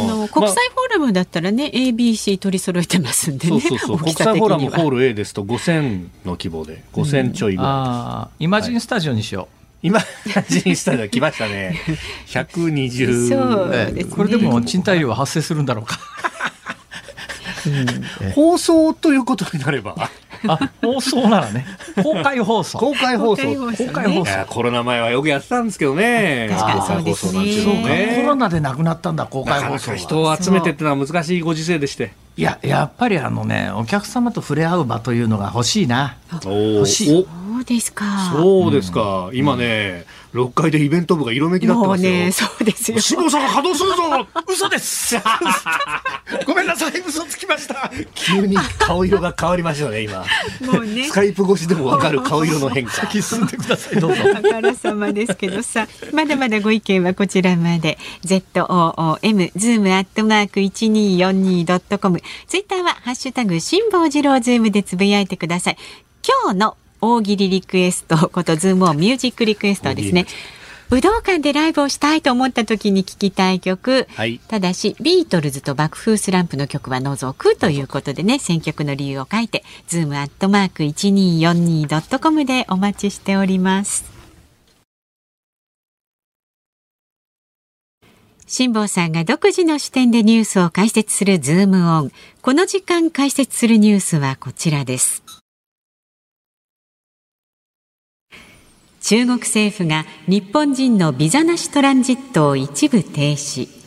[0.02, 3.62] の国際フォーラムだったらね、ABC 取り揃えてますんでね。
[3.62, 3.98] そうそうそう。
[4.02, 7.72] 国際フォーラムホール A ですと5000の規模で、5000ちょいぐらい。
[7.72, 9.48] ああ、イマジンスタジオにしよ
[9.82, 10.00] 今、
[10.50, 11.80] ジンスタジアム来ましたね。
[12.28, 13.30] 120。
[13.30, 13.72] そうう。
[13.74, 16.00] えですねえこれでも賃貸料は発生するんだろうか。
[18.36, 20.10] 放送ということになれば、
[20.48, 21.66] あ、放送ならね。
[22.02, 22.78] 公開放送。
[22.78, 23.44] 公開放送。
[23.44, 26.50] 公開放送コロナ前はよくやってたんですけどね。
[26.52, 29.96] 確かにそうですね公開放送なんていうのもコロナでなくなったんだ、公開放送。
[29.96, 32.14] 人を集めてってのは難しいご時世でして。
[32.38, 36.16] いや、やっぱりあのね、お客様と触れ合う場というのが欲しいな。
[36.46, 38.06] お欲しいおそうですか。
[38.32, 39.30] そうですか。
[39.34, 42.12] 今ね、6階でイベント部が色めきだってますよ。
[42.12, 43.00] もうね、そうですよ。
[43.00, 45.16] 辛坊さんが稼働するぞ嘘です
[46.46, 47.92] ごめんなさい、嘘つきました。
[48.14, 50.26] 急に顔色が変わりましたね、今。
[50.62, 51.06] もうね。
[51.06, 53.10] スカイプ越しでもわかる顔色の変化。
[53.10, 54.24] 進んでください、どうぞ。
[54.36, 57.98] あからさまですけどさ、まだまだご意見はこちらまで。
[58.24, 62.22] ZOOM、ズームアットマーク 1242.com。
[62.48, 65.78] ツイッターはハッシュタグ、辛坊治郎ズームでつぶやいてください。
[66.44, 70.26] 今日の大喜利リクエストことズームオンミュージックリクエストはですね。
[70.90, 74.40] 武道館でライブをしたいと思った時に聴きたい曲、はい。
[74.48, 84.20] ただしビートルズと爆風スランプの曲は除くということでね選曲の理由を書いてズームアットマーク 1242.com でお待ちしております。
[88.48, 92.12] 辛坊さんが独自の視点でニュースを解説するズームオン。
[92.42, 95.29] この時間解説するニュースはこちらです
[99.02, 103.79] 中国政府が日本人のビザなしトランジットを一部停止。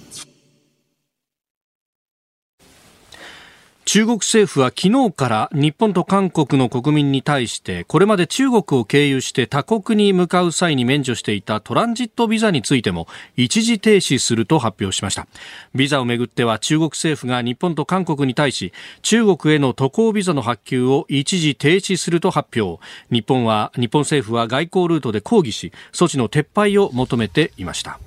[3.92, 15.26] 中国政府は昨日から日本と韓国の国民に対してこれまで中国を経由して他国に向かう際に免除していたトランジットビザについても一時停止すると発表しました。
[15.74, 22.82] ビザをめぐっては中国政府が日本と韓国に対し中国への渡航ビザの発給を一時停止すると発表。
[23.10, 28.00] 日本は日本政府は外交ルートで抗議し措置の撤廃を求めていました。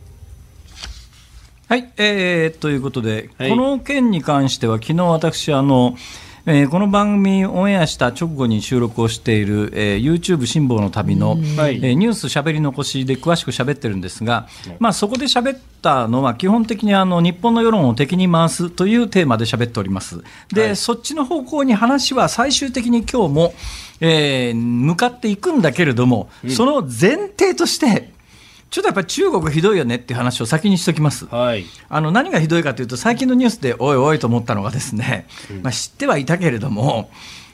[1.68, 5.96] はい、えー、ということで、はい、この件に関しては、昨日私あの、
[6.46, 11.36] えー、この番組オンエアした直後に収録をしている、えー、YouTube 辛抱の旅の、は
[11.70, 14.48] い、えー、ニュースしゃべり残しで詳しくしゃべってるんですが、
[14.78, 20.22] まあ、そこでしゃべったのは基本的にあの日本の世論を敵に回すというテーマでしゃべっております。
[20.54, 23.54] で、はい、そっちの方向に話は最終的に今日も、
[24.02, 28.14] えー、向かっていくんだけれども、うん、その前提として
[28.70, 35.28] ちょっとやっぱり中国ひどいよねっていう話を先にしておきます、はい、あの何がひどいかというと最近のニュースでおいおいと思ったのがですね、
[35.62, 37.10] まあ、知ってはいたけれども、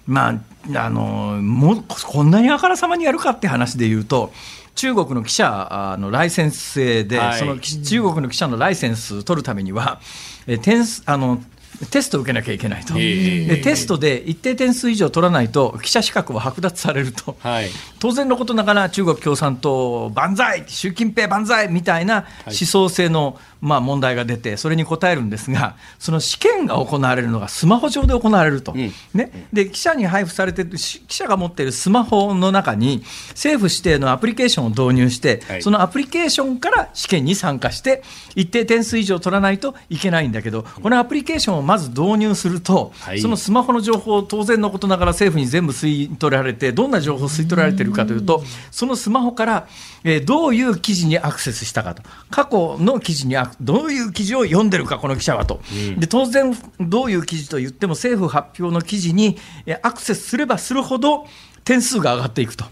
[0.07, 0.29] ま
[0.73, 4.31] あ、あのもこんなにあからさまにやるかって話で言うと
[4.75, 9.99] 中国の記者のライセンス制で、はい、その中国の記者のライセンス取るためには、
[10.47, 11.41] え点あの
[11.89, 38.03] テストを受けなきゃいけないと、でテストで一定点数以上取らないと記者資格は剥奪されると、はい、当然のことながら中国共産党万歳、習近平万歳みたいな思想性の、まあ、問題が出て、それに答えるんですが、その試験が行われるのがスマホ上で行われると、うん、ね、で記者に配布されてる、記者が持っているスマホの中に、政府指定のアプリケーションを導入して、はい、そのアプリケーションから試験に参加して、
[38.35, 49.67] 一定点数以上取らないといけないんだけど、このアプリケーションをまず導入すると、はい、そのスマホの情報を当然のことながら政府に全部吸い取られて、どんな情報を吸い取られているかというと、そのスマホから、
[50.03, 59.37] えー、どういう記事にアクセスしたかと、過去の記事にどういう記事を読んでるか、この記者はと、うん、で当然、どういう記事と言っても、政府発表の記事に
[59.81, 61.25] アクセスすればするほど、
[61.63, 62.65] 点数が上がっていくと。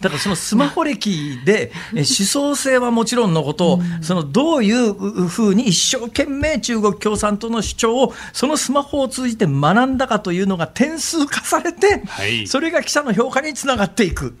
[0.00, 4.94] だからそのスマホ歴で 思想性はもちろんのこと、そのどういう
[5.28, 12.02] ふうに一生懸命中国共産党の主張をそのスマホを通じて学んだかというのが点数化されて、
[12.46, 14.34] それが記者の評価につながっていく。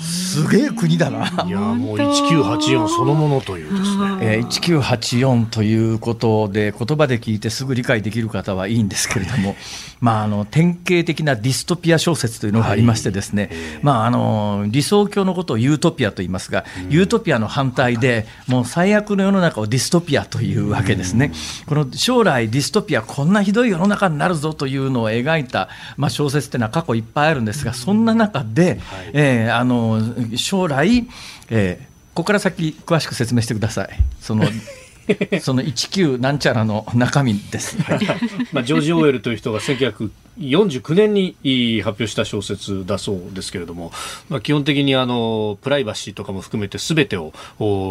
[0.00, 1.44] すげえ国だな。
[1.46, 4.18] いやもう1984そのものというですね。
[4.20, 9.56] えー、1984ということで言葉で聞いてすぐ理解できる方はいいんですけれども、
[10.00, 13.50] まああの典型的なディストピア小説というのがありましてですね、
[13.82, 21.32] まああの理想郷のことをユートピアと言いますが、ユートピアの反対で、 もう最悪の世の中をディストピアというわけですね。
[21.66, 28.80] この将来ディストピア、こんなひどい世の中になるぞというのを描いた、まあ、小説っていうのは過去いっぱいあるんですが、そんな中で、
[29.12, 30.00] えー、あの
[30.36, 31.06] 将来、
[31.50, 33.90] えー、ここから先詳しく説明してください。
[34.20, 34.44] その
[35.40, 37.76] その19なんちゃらの中身です、
[38.52, 43.92] まあ、ジョージ・オーエルという人が1949年に発表した小説だそうですけれども、
[44.28, 47.32] まあ、基本的にあのプライバシーとかも含めてすべてを、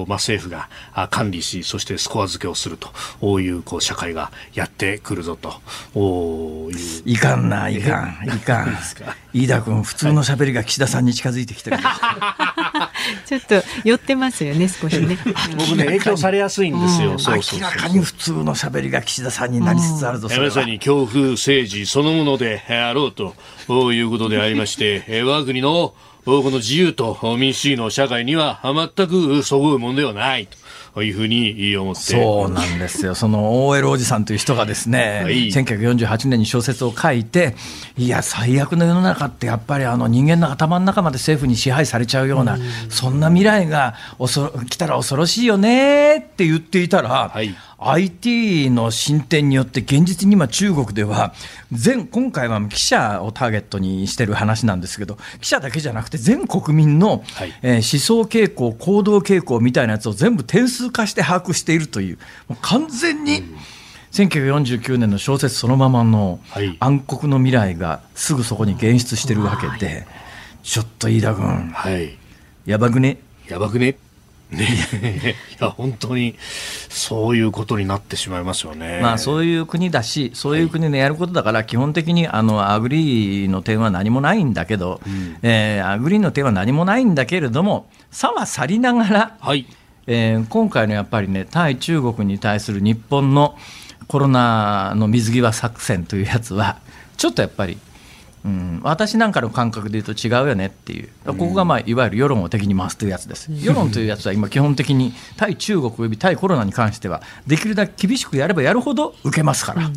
[0.08, 0.70] まあ、政府が
[1.10, 5.62] 管理しそしてスコア付けをするというこう社会がやってくるぞと
[5.96, 7.02] いう。
[7.06, 8.78] いかんないかんいかん。
[9.34, 11.78] 飯田君普通のしゃべりが岸田さんに近づいてきてる
[13.26, 15.18] ちょっと寄ってますよね少しね。
[15.58, 23.36] 僕ね影響されやすいんですよ、明らかに普通のしゃべりが岸田さんになりつつあるぞ、まさに恐怖政治そのものであろうと
[23.94, 25.94] いうことでありまして、我が国の
[26.26, 30.58] この自由と民主主義の社会には全くそぐうものではないと。
[31.04, 32.02] いうふうに思って。
[32.02, 37.56] そうなんですよ、その OL おじさんという人がですね、はい、1948年に小説を書いて、
[37.98, 42.58] いや、最悪の世の中ってやっぱりあの人間の頭の中まで政府に支配されちゃうような、
[42.90, 43.96] そんな未来が
[44.70, 51.34] 来たら恐ろしいよねって言っていたら、はい IT の進展によって現実に今中国では
[51.72, 63.58] 全今回は記者をターゲットにしてる話なんですけど記者だけじゃなくて全国民の、はい、えー、思想傾向行動傾向みたいなやつを全部点数化して把握しているというもう完全に、うん。
[64.12, 66.40] 1949年の小説そのままの
[66.80, 70.08] 暗黒の未来がすぐそこに現出してるわけで、はい、
[70.64, 72.18] ちょっと飯田君、はい、
[72.66, 73.18] やばくね？
[73.48, 73.98] やばくね？
[74.50, 76.36] ね、 いや本当に
[76.90, 79.00] そういうことになってしまいますよね。
[79.02, 89.66] まあそういう国だし、そういう国でやることだから、基本的にあのアグリーの点は何もないんだけど、うん、えー、アグリーの点は何もないんだけれども、さはさりながら、はい。
[90.10, 93.58] えー、今回のやっぱりね、対中国に対する日本の
[94.08, 96.78] コロナの水際作戦というやつは、
[97.18, 97.78] ちょっとやっぱり
[98.46, 109.90] うん、私なんかの感覚で言うと違うよねっていう、ここが、まあ、いわゆる世論を敵に回すというやつです、世論というやつは今、基本的に対中国および対コロナに関しては、できるだけ厳しくやればやるほど受けますから、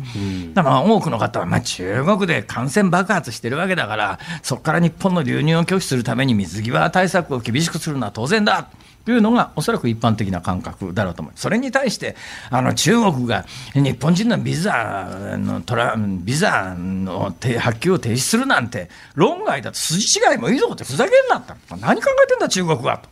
[0.53, 8.69] だから多くの方は、まあ、中国で感染爆発してるわけだから、そこから日本の流入を拒否するために水際対策を厳しくするのは当然だ。
[9.05, 11.33] というのがおそらく一般的な感覚だろうと思う。
[11.35, 12.15] それに対して
[12.49, 21.55] あの中国が日本人のビザのトラビザの発給を停止するなんて論外だと筋違いもいいぞってふざけんなった。
[21.77, 23.09] 何考えてんだ中国はと。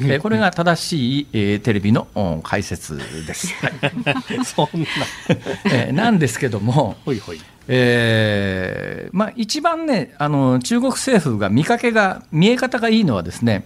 [0.04, 2.08] えこれが正しい、えー、テレビの
[2.42, 3.54] 解説です。
[4.44, 4.86] そんな。
[5.72, 6.96] えー、なんですけども。
[7.04, 7.40] ほいほい。
[7.68, 13.64] えーまあ、一番ねあの中国政府が見かけが見え方がいいのはですね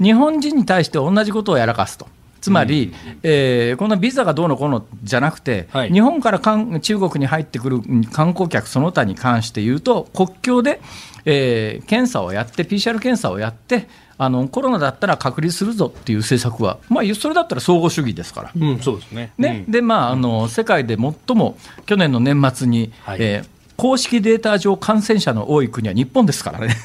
[0.00, 2.06] 日本人に対して同じことをやらかすと。
[2.40, 2.92] つまり、
[3.22, 7.82] えー、このビザがどうのこうのじゃなくて、はい、日本から中国に入ってくる
[8.12, 10.80] 観光客その他に関して言うと、国境で、
[11.26, 18.52] えー、検査をやって、PCR 検査をやって、あのコロナだったら隔離するぞっていう政策は、まあ、それだったら相互主義ですから。
[18.54, 19.32] うん、そうですね。
[19.38, 26.76] ね、でまああの、世界で最も去年の年末に、はい、えー、公式データ上、感染者の多い国は日本ですからね。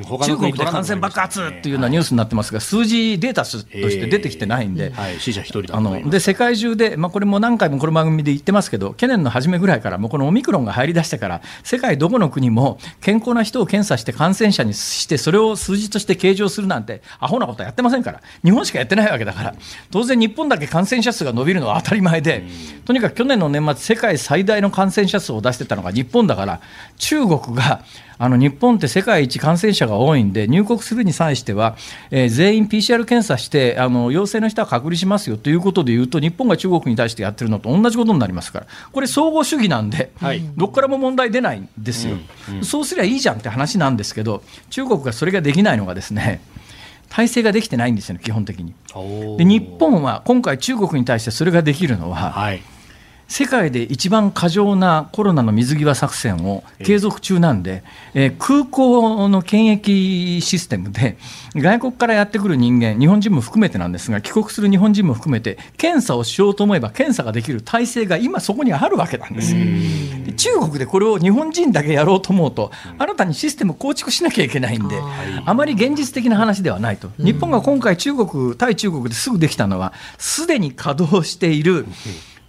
[0.00, 19.54] 中国で感染爆発っていうようなニュースになってますが、数字、データとして出てきてないんで、死者1人あので世界中で、まあ、これも何回もこの番組で言ってますけど、去年の初めぐらいから、もうこのオミクロンが入り出してから、世界どこの国も健康な人を検査して感染者にして、それを数字として計上するなんて、アホなことはやってませんから、日本しかやってないわけだから、
[19.90, 22.44] 当然、日本だけ感染者数が伸びるのは当たり前で、
[22.84, 26.60] とにかく去年の年末、世界最大の感染者数を出してたのが日本だから、
[26.98, 27.82] 中国が
[28.18, 31.76] あの日本って世界一感染者が多いんで、入国するに際しては、
[32.10, 42.16] えー、全員 PCR 検査して、あの陽性の人は隔離しますよということでいうと、日本が中国に対してやってるのと同じことになりますから、これ、総合主義なんで、はい、どこからも問題出ないんですよ、
[42.50, 46.40] うんうん、そうすりゃいいじゃんって話なんですけど、中国がそれができないのがですね、
[47.08, 48.74] 体制ができてないんですよね、基本的に。
[49.36, 52.62] で日本は今回、中国に対してそれができるのは、はい
[53.32, 61.16] 世界で一番過剰なコロナの水際作戦を継続中なんで、えー、空港の検疫システムで、
[61.54, 69.56] 外国からやってくる人間、日本人も含めてなんですが、帰国する日本人も含めて、検査をしようと思えば、検査ができる体制が今、そこにあるわけなんです。
[69.56, 69.62] よ。
[70.36, 74.96] 中国でこれを日本人だけやろうと思うと、新たにシステム構築しなきゃいけないんで、
[75.46, 81.86] あまり現実的な話ではないと、日本が今回、中国、対中国ですぐできたのは、すでに稼働している。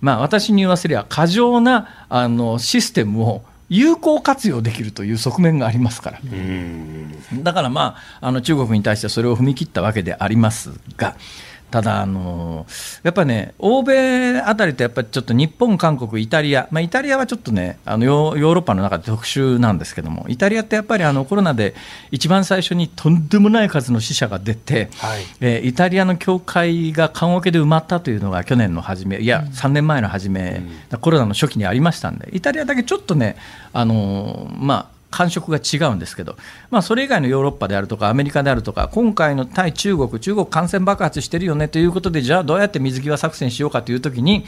[0.04, 6.20] まあ、私に言わせりゃ過剰なあのシステムを有効活用できるという側面がありますから、
[7.41, 11.16] だからまあ、あの中国に対してそれを踏み切ったわけでありますが、
[11.74, 12.67] ただ、あの
[13.01, 21.74] やっぱね、欧米あたりとやっぱりちょっと日本、韓国、イタリア、まあ、イタリアはちょっとね、あのヨーロッパの中で特殊なんですけども、イタリアってやっぱりあのコロナで
[22.11, 30.61] 一番最初にとんでもない数の死者が出て、はい、えー、イタリアの教会が棺桶で埋まったというのが去年の初め、いや、うん、3年前の初め、
[30.91, 33.36] うん、コロナの初期にありましたんで、イタリアだけちょっとね、
[33.71, 36.36] あのまあ、感触が違うんですけど、
[36.72, 44.45] まあ、それ以外のヨーロッパであるとか、アメリカであるとか、今回の対中国、中国感染爆発してるよねということで、じゃあどうやって水際作戦しようかというときに、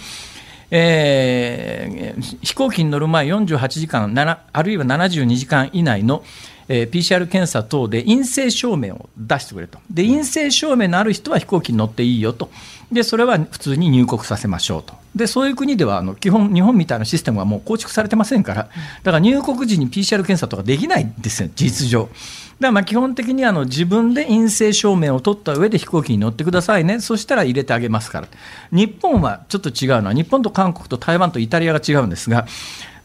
[0.71, 4.11] えー、飛行機に乗る前48時間、
[4.51, 6.23] あるいは72時間以内の、
[6.67, 9.79] えー、PCR 検査等で陰性証明を出してくれと。
[9.91, 12.49] で、陰性証明のある人は飛行機に乗っていいよと、
[12.91, 14.93] でそれは普通に入国させましょうと。
[15.15, 18.69] でそういう国ではあの基本、日本みたいなシステムはもう構築されてませんから、だ
[19.03, 22.03] から入国時に PCR 検査とかできないんですよ、事実上。
[22.03, 22.13] だか
[22.59, 28.27] らまあ基本的にあの自分で陰性証明を取った上で飛行機に乗ってくださいね、そしたら入れてあげますから、
[28.71, 32.47] 日本はちょっと違うのは、日本と韓国と台湾とイタリアが違うんですが、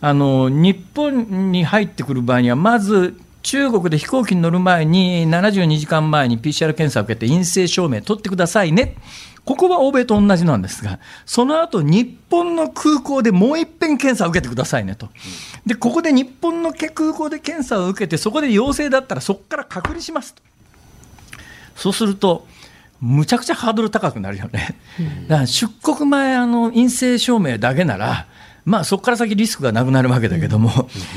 [0.01, 8.97] あの日本に入ってくる場合には、まず中国で飛行機に乗る前に、72時間前に PCR 検査を受けて陰性証明取ってくださいね。
[9.45, 15.09] ここは欧米と同じなんですが、その後日本の空港でもう一遍検査を受けてくださいねと、
[15.67, 20.43] でここで日本の空港で検査を受けて、そこで陽性だったらそこから隔離しますと、
[21.75, 22.47] そうすると、
[23.01, 24.77] むちゃくちゃハードル高くなるよね、
[25.27, 28.27] だから出国前、あの陰性証明だけなら、
[28.71, 30.71] まあ、そこから先リスクがなくなるわけだけども、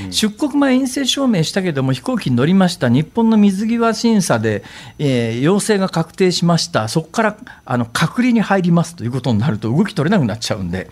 [0.09, 2.89] 出国前陰性証明したけども飛行機に乗りました。
[2.89, 4.63] 日本の水際審査で、
[4.97, 6.87] えー、陽性が確定しました。
[6.87, 10.89] そこからあの隔離に入りますということになると動き取れなくなっちゃうんで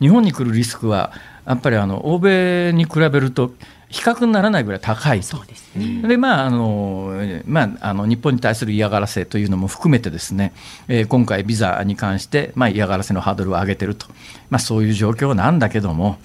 [0.00, 1.12] 日本に来るリスクは
[1.46, 3.52] やっぱりあの欧米に比べると
[3.90, 5.42] 比較にならないぐらい高いと。
[5.76, 7.12] で、まああの
[7.44, 10.52] まあ、あの日本に対する嫌がらせというのも含めてですね、
[10.86, 14.06] えー、今回ビザに関して、まあ、嫌がらせのハードルを上げてると、
[14.48, 16.18] まあ、そういう状況なんだけども。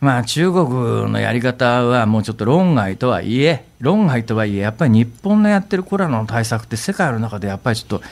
[0.00, 0.68] まあ、中国
[1.10, 8.02] のやり方はもうちょっと論外とはいえ、論外とはいえ、やっぱり日本のやってるコロナの対策って、世界の中でやっぱりちょっと、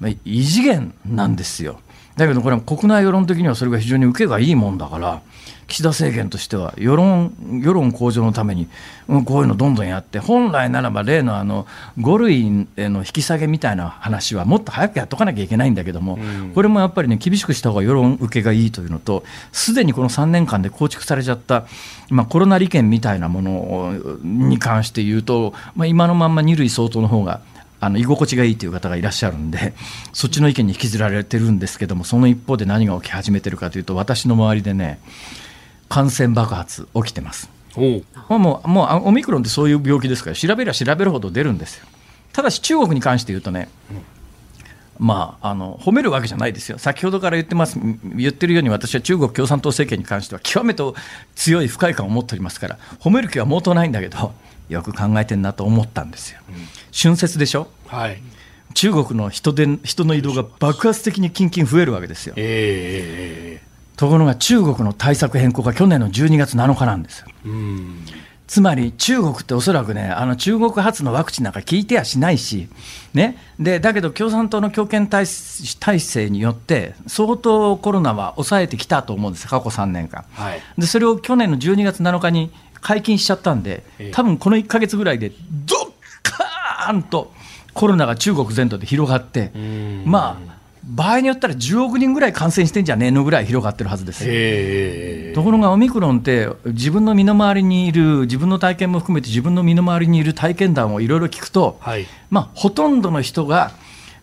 [0.00, 1.80] まあ、異次元なんですよ。
[2.16, 5.22] だけど、これは国内世論的にはそれが非常に受けがいいもんだから、
[5.68, 8.68] 岸田政権としては世論世論向上のために、
[9.06, 11.66] うん、こういうのどんどんやって本来ならば例のあの
[11.98, 21.66] 5類への引き下げみたいな話はもっと早くやっとかなきゃいけないんだけども、うん、これもやっぱりね厳しくした方が世論受けがいいというのとすでにこの3年間で構築されちゃった、
[22.08, 27.42] まあ、コロナ利権みたいなものに関して言うと、まあ、今のまんま2類相当の方が
[27.80, 29.72] あの居心地がいいという方がいらっしゃるんで、
[30.12, 34.98] そっちの意見に引きずられてるんですけども、その一方で何が起き始めてるかというと、私の周りでね、
[35.88, 37.50] 感染爆発起きてます。
[37.76, 41.86] もうもうオミクロンってそういう病気ですから調べれば調べるほど出るんですよ。
[42.32, 43.68] ただし中国に関して言うとね、
[44.98, 47.78] まあ、あの褒めるわけじゃないですよ、先ほどから言ってます
[48.16, 50.82] 言ってるように、私は中国共産党政権に関しては極めて
[51.36, 54.32] 強い不快感を持っておりますから、褒める気は毛頭ないんだけど、
[54.68, 56.40] よく考えてんなと思ったんですよ。
[56.48, 56.54] うん、
[56.92, 58.20] 春節でしょ、はい、
[58.74, 62.34] 中国の人で人の移動が爆発的に近々増えるわけですよ。
[62.36, 63.67] えー
[63.98, 67.18] ところが中国の対策変更が去年の12月7日なんです。
[67.18, 67.26] よ。
[68.46, 72.68] つまり中国っておそらくね、あの中国発のワクチンなんか効いてやしないし、
[73.12, 75.26] ね、でだけど共産党の強権体
[75.80, 80.24] 体制によって、相当コロナは抑えてきたと思うんです、過去3年間。
[80.32, 83.82] はい、でそれを去年の12月7日に解禁しちゃったんで、
[84.12, 85.78] 多分この1か月ぐらいで、どっ
[86.22, 87.32] かーんと
[87.74, 89.50] コロナが中国全土で広がって、
[90.04, 90.57] まあ、
[90.88, 103.72] 場合によったら10億人ぐらい感染してんじゃねえのぐらい広がってるはずですところがオミクロンって自分の身の回りにいる自分の体験も含めて自分の身の回りにいる体験談をいろいろ聞くと、はい、まあ、ほとんどの人が、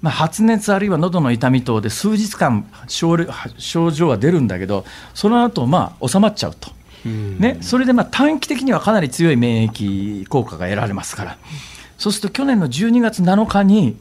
[0.02, 6.74] まあ、発熱あるいは喉の痛み等で数日間症状は出るんだけどその後まあ収まっちゃうと。
[7.06, 11.38] ね、それでまあ短期的にはかなり強い免疫効果が得られますから、
[12.00, 13.96] そうすると去年の12月7日に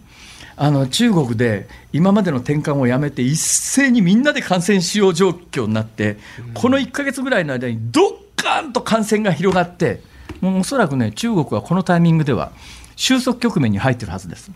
[0.57, 6.19] あの中国で今までの転換をやめて一斉にみんなで感染しよう状況になって、
[6.55, 10.01] この1か月ぐらいの間にどっかんと感染が広がって
[10.41, 12.53] もうおそらくね中国はこのタイミングでは
[12.97, 14.51] 収束局面に入ってるはずです。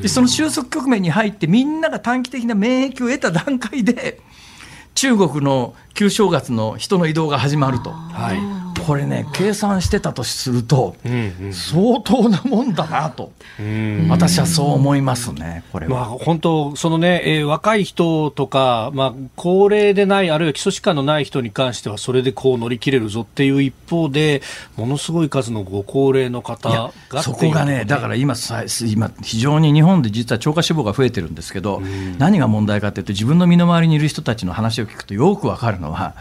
[0.00, 4.20] でその収束局面に入ってみんなが短期的な免疫を得た段階で
[4.94, 7.90] 中国の旧正月の人の移動が始まると。
[7.90, 8.60] はい。
[8.86, 10.96] これね、計算してたとすると、
[11.52, 13.32] 相当なもんだなと、
[14.08, 16.00] 私はそう思いますね、これは。
[16.00, 24.42] まあ、本当、そのね、えー、若い人とか、まあ、高齢でない、あるいは基礎疾患のない人に関しては、それでこう乗り切れるぞっていう一方で、
[24.76, 28.34] ものすごい数のご高齢の方がそこがね、だから今、
[28.86, 31.82] 今、非常に日本で実は超過死亡が増えてるんですけど、
[32.18, 36.14] 何が問題かというと、自分の身の回りにいる人たちの話を聞くと、よくわかるのは、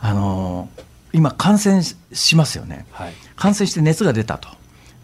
[0.00, 0.68] あの
[1.12, 1.82] 今、感染
[2.12, 4.48] しますよね、はい、感染して熱が出たと、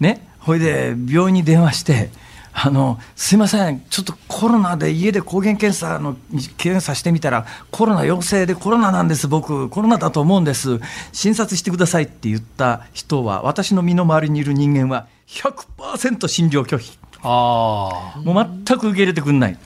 [0.01, 2.11] ね、ほいで病院に電話して、
[2.55, 6.17] あのすいません、ちょっとコロナで家で抗原検査の
[6.59, 10.81] 検査してみたら、コロナ陽性でコロナなんです、僕、コロナだと思うんです、
[11.13, 19.59] 診察してくださいって言った人は、私の身の回りにいる人間は100%診療拒否、あもう全く受け入れてくんない。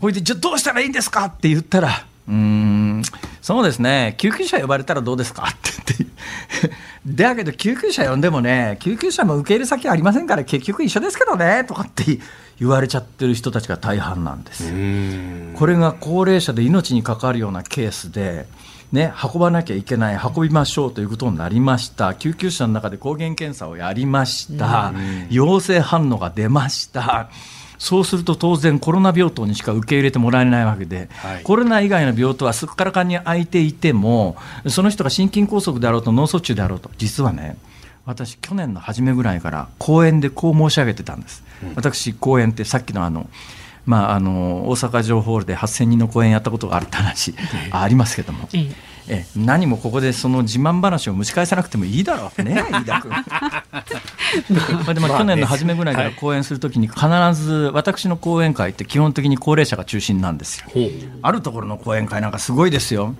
[0.00, 3.02] ほいで、じゃあどうしたらいいんですかって言ったら、うん
[3.40, 5.44] そうですね、救急車呼ばれたらどうですか？
[5.50, 5.54] っ
[5.84, 6.08] て言っ
[6.62, 6.70] て、
[7.06, 12.20] だけど救急車呼んでもね、救急車も受け入れ先ありませんから、結局一緒ですけどねとかって
[12.60, 14.64] 言われちゃってる人たちが大半なんです。
[15.58, 18.46] これが高齢者で命に関わるようなケースで、
[18.92, 24.92] ね、運ばなきゃいけない、運びましょうということになりました、救急車の中で抗原検査をやりました、
[25.30, 27.28] 陽性反応が出ました。
[27.82, 34.36] そうすると当然コロナ病棟にしか受け入れてもらえないわけで、はい、コロナ以外の病棟はすっからかんに空いていても
[34.68, 37.56] その人が心筋梗塞であろうと脳卒中であろうと実はね
[38.06, 43.28] 私去年の初めぐらいから講演でこう申し上げてたんです、うん、私講演ってさっきのあの
[43.84, 47.34] まあ、あの大阪城ホールで8000人の講演やったことがあるって話、
[47.72, 48.70] ありますけども、え
[49.36, 52.42] 何もここでその自慢話を蒸し返さなくてもいいだろう。
[52.42, 53.12] ね飯田君。
[54.94, 60.66] でも去年の初めぐらいから講演するときに必ず私の講演会って基本的に高齢者が中心なんですよ。
[61.22, 63.14] あるところの講演会なんかすごいですよ。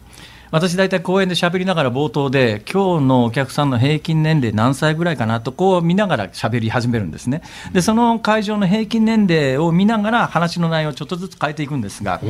[0.53, 7.41] 私大体講演で喋りながら冒頭で今日のお客さんの平均年齢何歳ぐらいかなとこう見ながら喋り始めるんですね。
[7.72, 12.20] でその会場の平均年齢を見ながら話の内容をちょっとずつ変えていくんですが、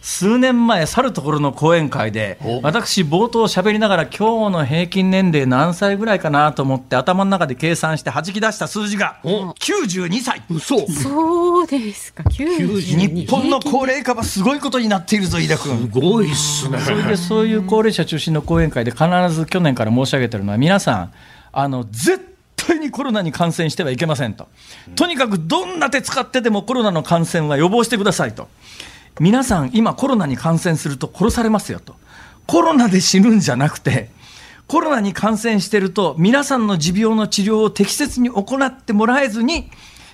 [0.00, 10.42] 数年前、去るところの講演会で、私、冒頭喋りながら、今日の平均年齢何歳ぐらいかなと思って、頭の中で計算して弾き出した数字が、92歳。
[10.48, 12.24] 嘘そうですか。
[12.30, 15.78] 日本の高齢化はすごいことになっているぞ、飯田君。
[15.78, 16.78] すごいっすね。
[16.78, 21.12] それでそういう高齢者中心の講演会で必ず去年から申し上げてるのは、皆さん、
[21.52, 24.48] あの絶対にコロナに感染してはいけませんと、
[24.94, 28.48] とにかくどんな手使ってでもコロナの感染は予防してくださいと、
[29.20, 31.96] 皆さん、今、コロナに感染すると殺されますよと、
[32.46, 34.10] コロナで死ぬんじゃなくて、
[34.66, 39.70] コロナに感染してると、皆さんの持病の治療を適切に行ってもらえずに、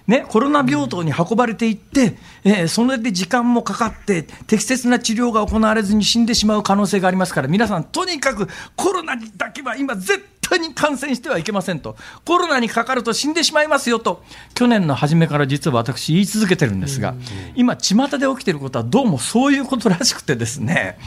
[0.07, 14.23] ね、コロナ病棟に運ばれていって、えーそれで時間もかかって、適切な治療が行われずに死んでしまう可能性がありますから、皆さん、とにかくコロナにだけは今、絶対に感染してはいけませんと、コロナにかかると死んでしまいますよと、
[14.55, 17.15] 去年の初めから実は私、言い続けてるんですが、
[17.55, 20.99] 今、巷で起きてることは、どうもそういうことらしくてですね。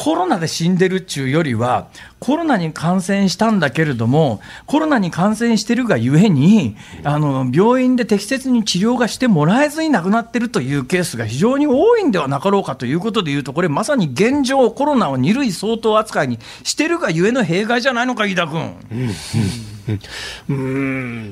[0.00, 1.88] コロナで死んでるっちゅうよりは、
[2.20, 6.74] コロナに感染したんだけれども、コロナに感染してるがゆえに、
[7.04, 18.76] あの病院で適切に治療がしてもらえずに亡くなってるというケースが非常に多いんではなかろうかということでいうと、これ、まさに現状、コロナを2類相当扱いにしてるがゆえの弊害じゃないのか、飯田君。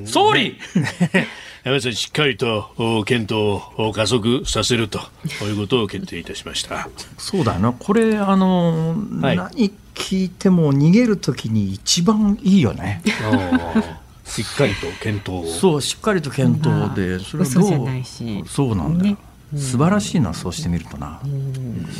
[0.05, 0.59] 総理
[1.65, 4.99] 山下さん、しっかりとお検討を加速させると
[5.45, 6.89] いうことを決定いたしました。
[7.17, 9.35] そうだな、これ、あのはい。
[9.35, 13.01] 何聞いても逃げるときに一番いいよね。
[14.23, 15.51] しっかりと検討を。
[15.51, 18.45] そうしっかりと検討で、それはどう？
[18.47, 19.17] そうなんだよ、ね
[19.55, 21.19] 素晴らしいなそうしてみるとな、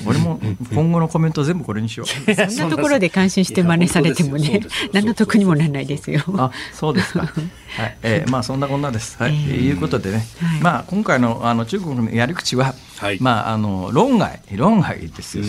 [0.06, 0.40] 俺も
[0.74, 2.08] 今後のコメント全部これにしよう。
[2.52, 4.62] そんなところで感心して真似されてもね
[4.94, 6.24] 何の得にもならないですよ。
[6.38, 7.98] あそうですか、はい。
[8.04, 9.18] えーまあそんなこんなです。
[9.18, 10.62] はい、えーいうことでね、はい。
[10.62, 13.18] まあ今回のあの中国のやり口は、はい。
[13.20, 14.40] まああの論外。
[14.56, 15.44] 論外ですよ。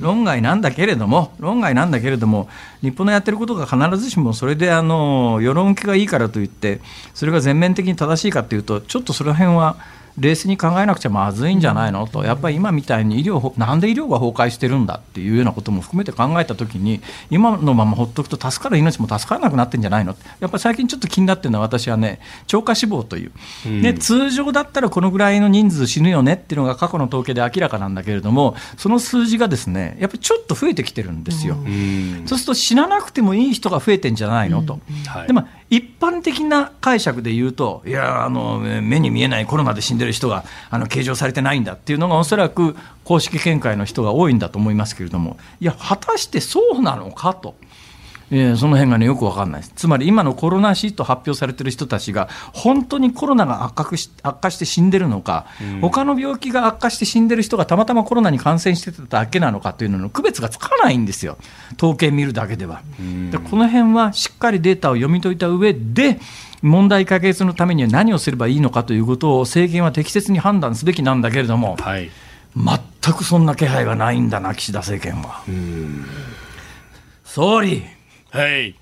[0.00, 2.48] 論外なんだけれども論外なんだけれども
[2.82, 6.80] 日本のやってることが必ずしもそれであの世論受けがいいからといって
[7.14, 9.76] それが全面的に正しいかというとちょっとその辺は。
[10.18, 12.06] 冷静に考えなくちゃまずいんじゃないの？
[12.06, 17.00] と、やっぱり今みたいに医療、なんで医療が崩壊してるんだっていうようなことも含めて考えたときに、
[17.30, 20.16] 今のままほっとくと助かる命も助からなくなってんじゃないの？
[20.40, 23.32] やっぱり最近ちょっと気になってるのは、私はね、超過死亡という、
[23.82, 31.56] で通常だったらこのぐらいの人数死ぬよねっていうのが過去の統計で明らかなんだけれども、その数字がですね、やっぱりちょっと増えてきてるんですよ。
[31.56, 32.22] うん。
[32.26, 34.62] そうすると死ななくてもいい人が増えてんじゃないの？
[34.62, 34.80] と。
[35.06, 35.26] はい。
[35.26, 47.56] でも一般的な解釈で言うと、いやあの、目に見えないコロナで死んでる人があの計上されてないんだっていうのが、おそらく公式見解の人が多いんだと思いますけれども、いや、果たしてそうなのかと。
[48.30, 49.72] えーその辺がね、よくわかんないです。
[49.76, 55.46] つまり今のコロナ死と発表されている人たちが、本当にコロナが悪化し悪化して死んでるのか、
[55.80, 61.38] 他の病気が悪化して死んでる人がたまたまコロナに感染してただけなのかというのの区別がつかないんですよ、
[61.76, 62.82] 統計見るだけでは。
[63.30, 66.18] でこの辺はしっかりデータを読み解いた上で、
[66.62, 72.10] 問題解決のためには何をすればいいのかということを政権は適切に判断すべきなんだけれども、はい。
[72.56, 75.42] 全くそんな気配がないんだな、岸田政権は。
[77.24, 77.84] 総理
[78.36, 78.74] はい。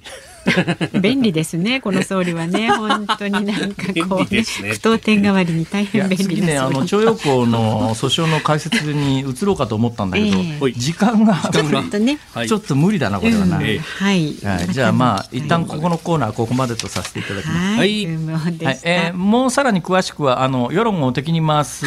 [1.01, 6.85] 便利ですね、この総理はね、 本当になんかこう、ね、不当点代わりに大変便利次ね、あの。
[6.85, 13.57] 徴用工の訴訟の解説に移ろうかと思ったんだけど、ええ時間がちょっとね、はいちょっと無理だな、これはな。
[13.57, 13.81] はい。
[13.99, 14.37] はい、
[14.71, 17.59] じゃあまあ、一旦ここのコーナー、ここまでとさせていただきます。
[17.59, 18.81] ははいはい。
[18.83, 21.87] えーもうさらに詳しくはあの世論を敵に回す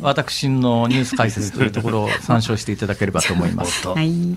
[0.00, 3.86] 私のニュース解説というところを参照していただければと思います。
[3.86, 4.36] はい。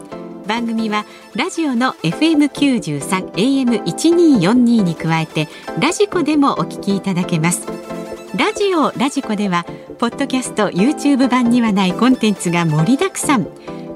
[0.51, 5.47] 番組はラジオの FM93 AM1242 に加えて
[5.79, 7.65] ラジコでもお聞きいただけます。
[8.37, 9.65] ラジオラジコでは
[9.97, 13.47] ポッドキャスト YouTube 版にはないコンテンツが盛りだくさん。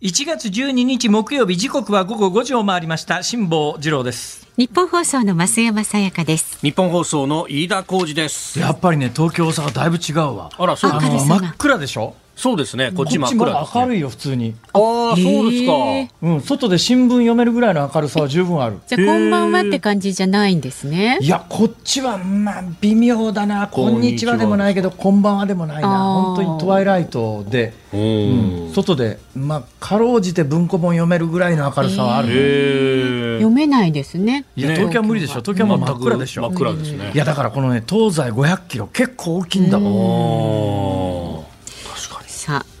[0.00, 3.24] 1月12日木曜日時刻は午後5時を回りました。
[3.24, 4.46] 辛坊治郎です。
[4.56, 6.60] 日本放送の増山さやかです。
[6.60, 8.60] 日本放送の飯田浩二です。
[8.60, 10.50] やっぱりね東京大阪だいぶ違うわ。
[10.56, 12.14] あらそうあの真っ暗でしょ？
[12.38, 12.92] そうですね。
[12.92, 14.54] こっち真っこっち暗です、ね、も明るいよ普通に。
[14.72, 14.78] あ
[15.12, 15.72] あそうですか、
[16.22, 16.40] うん。
[16.40, 18.78] 外で新聞読めるぐらいの明るさは十分ある。
[18.86, 21.18] じゃあこんばんはって感じじゃないんですね。
[21.20, 23.66] いやこっちはまあ微妙だな。
[23.66, 24.36] こんにちは。
[24.36, 25.88] でもないけどこんばんはでもないな。
[25.88, 28.70] 本当にトワイライトで、ううん。
[28.70, 34.44] ん外でまあかろうじて文庫本読めるぐらいの明るさはある、読めないですね。
[34.54, 34.76] いやね。
[34.76, 35.40] 東京は無理でしょ。
[35.40, 37.10] 東京は真っ暗でしょ、真っ暗ですね。
[37.12, 41.17] いやだからこのね東西500キロ結構大きいんだもん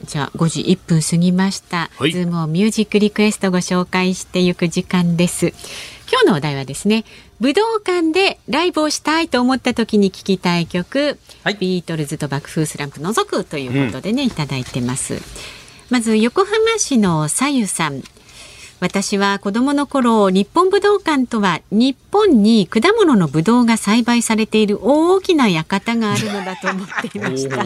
[0.08, 2.12] じゃあ5時1分過ぎました、はい。
[2.12, 5.52] ズームをミュージックリクエストご紹介していく時間です。
[6.10, 7.04] 今日のお題はですね
[7.40, 11.58] 武道館でライブをしたいと思った時に聴きたい曲、はい。
[11.60, 15.20] ビートルズと爆風スランプ除くということでね、いただいてます。
[15.90, 18.02] まず横浜市のさゆさん
[18.80, 27.64] 私は子供の頃日本武道館とは日本に果物のブドウが栽培されている大きな館があるのだと思っていました。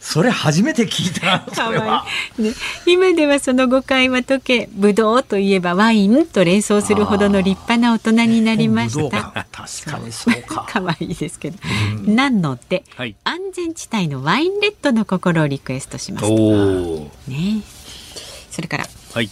[0.00, 2.06] それ初めて聞いたそれはわ
[2.38, 2.42] い。
[2.42, 2.54] い、ね、
[2.86, 9.46] 今ではその誤解は解けブドウといえばワインと連想するほどの立派な大人になりまし武道館た。
[9.52, 10.66] 確かにそうか。
[10.68, 11.58] 可愛いですけど、
[12.06, 17.08] なので、はい安全地帯のワインレッドの心をリクエストしますおー。
[17.28, 17.62] ね。
[18.50, 19.30] それからはい。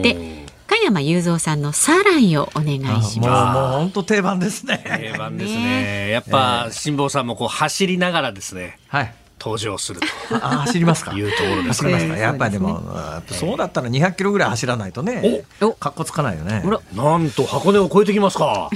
[0.00, 0.44] おでー。
[0.66, 4.82] 加山雄三さんのサライをお願いあしもうまもう本当定番ですね。
[4.84, 6.08] 定番ですね。
[6.10, 8.78] やっぱ辛坊さんもこう走りながらですね。
[8.88, 9.14] はい
[9.44, 10.06] 登場すると。
[10.36, 11.12] あ走りますか？
[11.12, 12.14] いうところです走りますか？
[12.14, 12.80] ええやっぱりでも
[13.26, 15.72] そうだったら200キロぐらい走らないとねお！
[15.72, 16.60] かっこつかないよね。
[16.60, 16.80] ほら。
[16.94, 18.70] なんと箱根を越えてきますか。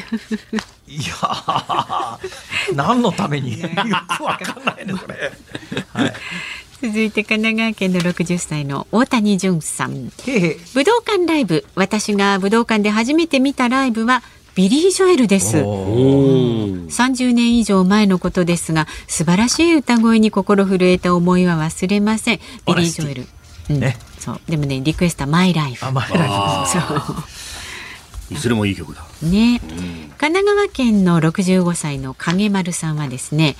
[0.86, 3.60] いやー何のために？
[3.62, 5.32] よくわかんないねそれ。
[5.94, 6.12] はい。
[6.80, 10.12] す続いて神奈川県の60歳の大谷淳さん。
[10.74, 11.66] 武道館ライブ。
[11.74, 14.22] 私が武道館で初めて見たライブは
[14.58, 15.58] ビリー・ジョエルです。
[15.58, 16.86] おー。
[16.86, 22.40] 30年以上前のことですが素晴らしい歌声に心震えた思いは忘れません。
[22.66, 23.26] ビリー・ジョエル、
[23.70, 23.78] うん。
[23.78, 23.96] ね。
[24.18, 24.40] そう。
[24.48, 26.28] でもねリクエストはマイライフあマイライ
[26.64, 26.78] フそ
[28.32, 28.34] う。
[28.34, 29.60] いずれもいい曲だね、
[30.18, 33.54] 神奈川県の65歳の影丸さんはですね、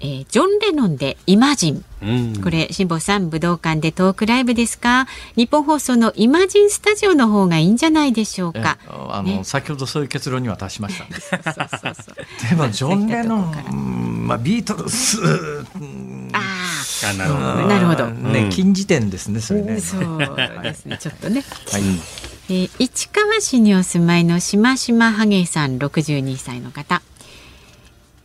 [0.00, 2.06] えージョン・レノンでイマジンう
[2.38, 2.42] ん。
[2.42, 5.06] これ辛坊さん武道館でトークライブですか？
[5.36, 9.40] 日本放送のイマジンスタジオの方がいいんじゃないでしょうえかあの、ね。
[9.44, 11.14] 先ほどそういう結論には達しましたんで。
[11.20, 12.48] すそうそうそう。
[12.50, 13.36] でもジョン・レノ
[13.72, 16.30] ンまあ、ビートルズうん。
[16.32, 18.06] ああなるほどなるほど。
[18.08, 18.50] ね、うん。
[18.50, 19.74] 禁じ点ですねそれね。
[19.74, 20.98] ーそうですね。
[21.00, 21.82] ちょっとね、はい。
[22.50, 27.00] えー市川市にお住まいのしましまはげさん62歳の方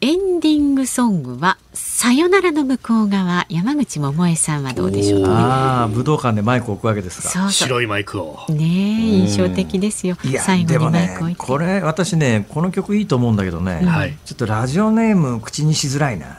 [0.02, 5.28] エンディングソングはさよならの向こう側山口百恵さんはどうでしょうか？
[5.28, 7.52] ねああ武道館でマイクを置くわけですかそうそう。
[7.52, 8.40] 白いマイクを。
[8.48, 10.16] ねえ印象的ですよ。
[10.40, 16.38] 最後にマイク置いて、ねこれ私ねこの曲いいと思うんだけどね、はいちょっとラジオネーム口にしづらいな。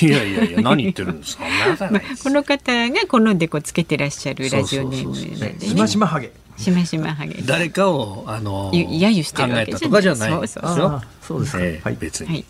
[0.00, 1.44] いやいやいや何言ってるんですか？
[1.92, 5.68] まあこの方が好んでこうつけてらっしゃるラジオネームなんでね。
[5.68, 6.32] しましまハゲ。
[6.56, 9.80] しましまはげ誰かをあのゆ揶揄してる考わけじゃない。
[9.80, 10.30] えたとかじゃない。
[10.30, 11.96] そうですそうそうですか、ええはい。
[12.00, 12.44] 別に、はい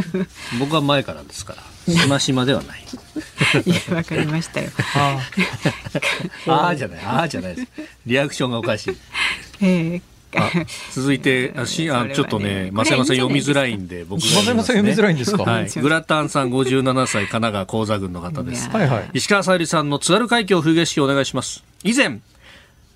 [0.58, 1.54] 僕は前からですか
[1.86, 2.84] らしましまではない。
[3.64, 4.70] いやわかりましたよ。
[4.94, 5.18] あ
[6.46, 7.68] ああじゃないああじゃないです。
[8.06, 8.96] リアクションがおかしい。
[9.60, 10.00] え
[10.34, 10.50] あ
[10.92, 15.32] 続いて あしあちょっとね増山さん読みづらいんで僕が増山さん読みづらいんです。
[15.32, 18.68] かはい、グラタンさん57歳神奈川高座郡の方です。
[18.68, 19.10] いやはいはい。
[19.14, 21.62] 石川さゆりさんの津軽海峡風景式をお願いします。
[21.84, 22.20] 以前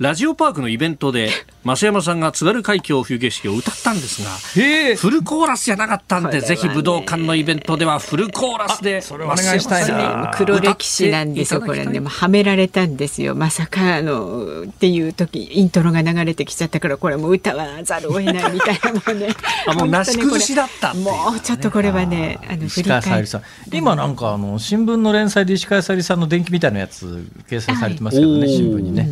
[0.00, 1.28] ラジオパークのイベントで
[1.62, 4.30] 増山さんが津軽海峡風景式を歌ったんですが
[4.96, 9.88] フルコーラスじゃなかったんで、ぜひ武道館のイベントではフルコーラスでそれお願いしたいな。
[9.88, 11.60] 増山さんに黒歴史なんですよ。
[11.60, 19.28] これねはめられたんですよまさかあのっていう時イントロが流れてきちゃったからこれもう歌わざるを得ないみたいなもうね
[19.68, 21.10] あもうなし崩しだったっていうね。
[21.10, 23.42] もうちょっとこれはねあの振石り返り川さゆりさん。
[23.70, 28.48] 今なんかあの新聞の連載で石川さゆりさんの伝記みたいなやつ掲載されてますけどね、はい。
[28.48, 29.10] 新聞にね。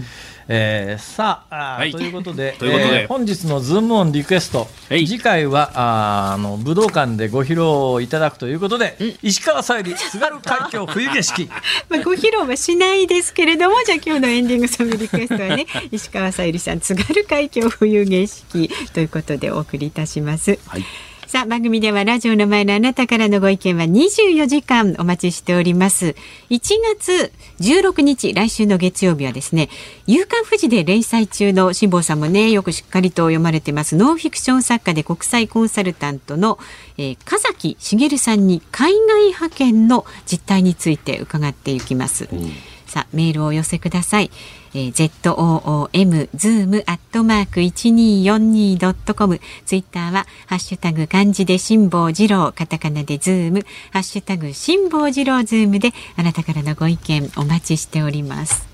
[0.50, 1.92] えーさあはい。
[1.92, 5.06] ということで とえー本日のズームオンリクエスト、はい。
[5.06, 11.48] 次回はあーあの武道館でご披露いただくということで、石川さゆり津軽海峡冬景色。
[11.88, 20.58] まあ、ご披露はしないですけれどもじゃあ今日のエンディングソングリクエストはね 石川さゆりさん津軽海峡冬景色ということでお送りいたします。
[20.66, 20.84] はい
[21.28, 26.16] さあ、番組ではラジオの前のあなたからのご意見は24時間お待ちしております。
[26.48, 26.60] 1
[26.96, 29.68] 月16日、来週の月曜日はですね、
[30.06, 36.58] 夕刊富士で連載中の辛坊さんもね、よくしっかりと読まれてます、ノンフィクション作家で国際コンサルタントの、
[36.96, 42.26] えー、笠木茂さんに海外派遣の実態について伺っていきます。
[42.32, 42.50] うん
[42.88, 44.30] さあメールをお寄せください。
[44.74, 53.64] えー、ZOOM zoom アットマーク 1242.com ツイッターはハッシュタグ漢字で辛坊治郎カタカナでズーム。
[53.92, 58.66] ハッシュタグ辛坊治郎ズームであなたからのご意見お待ちしております。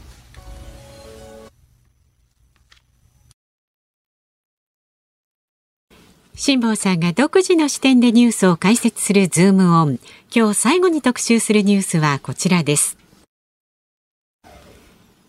[6.36, 10.00] 辛坊さんが独自の視点でニュースを解説するズームオン。
[10.34, 13.03] 今日最後に特集するニュースはこちらです。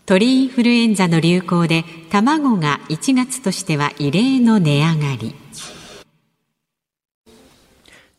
[0.06, 5.34] 鳥インフルエンザの流行で卵が1月としては異例の値上がり。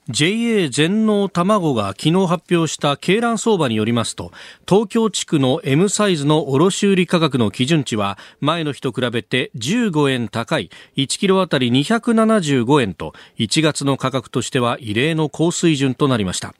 [0.09, 4.31] JA 全農卵が昨日発表した鶏卵相場によりますと
[4.67, 16.53] 東京地区の M サイズの卸売価格の基準値は前の日と比べて15円高い1キロあたり275円と1月の価格としては異例の高水準となりました。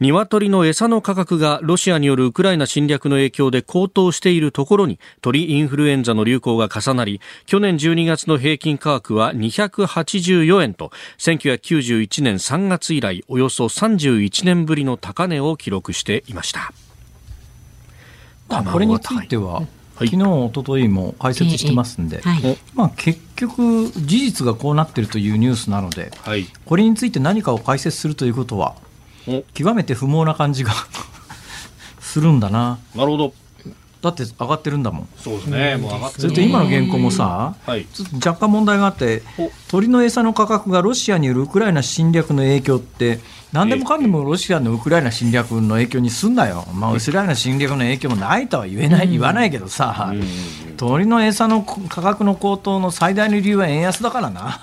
[0.00, 16.72] 鶏の餌の価格がロシアによるウクライナ侵略の影響で高騰しているところに鳥インフルエンザの流行が重なり去年12月の平均価格は284円と1991年3月以来およそ31年ぶりの高値を記録していました。
[18.48, 19.62] これについては、
[19.94, 28.74] 昨日、おとといも解説してますんで、はい、まあ、結局、事実がこうなっているというニュースなので、はい、これについて何かを解説するということは、
[29.54, 30.72] 極めて不毛な感じが
[32.00, 32.78] するんだな。
[32.94, 33.32] なるほど。
[34.02, 35.08] だって上がってるんだもん。
[35.16, 35.76] そうですね。
[35.76, 39.22] もう上がってそれと今の原稿もさ、はい、若干問題があって、
[39.68, 43.20] 鳥の餌の価格がロシアによるウクライナ侵略の影響って、
[43.54, 50.12] 何でもかんでもロシアのウクライナ侵略の影響にすんだよ、まあ、ウクライナ侵略の影響もないとは言えない、言わないけどさ、
[50.76, 54.58] 鳥の餌の価格の高騰の最大の理由は円安だからな。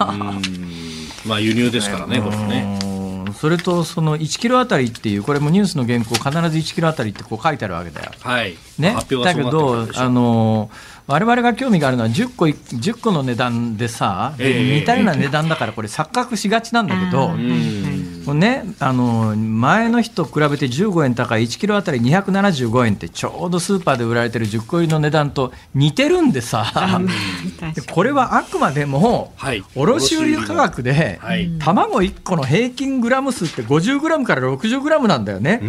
[1.26, 2.91] まあ輸入ですからね、これね。
[3.34, 8.12] それとその1キロあたりっていう、これもニュースの原稿、必ず1キロあたりってこう書いてあるわけだよ。
[8.20, 10.70] はい、ね、だけど、あの
[11.08, 17.32] われわれが興味があるのは10個 ,10 個の値段でさ、で似たような値段だから、これ、錯覚しがちなんだけど、
[18.34, 27.02] ね、あの前の日と比べて15円高い1キロあたり275円ってちょうどスーパーで売られてる10個入りの値段と似てるんでさ、
[27.92, 29.34] これはあくまでも
[29.76, 31.20] 卸売価格で、
[31.60, 35.60] 卵1個の平均グラム数って50グラムから60グラムなんだよね。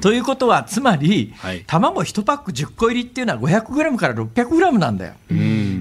[0.00, 1.32] ということはつまり、
[1.66, 5.14] 卵1パック10個入りっていうのは500グラムから600グラムなんだよ。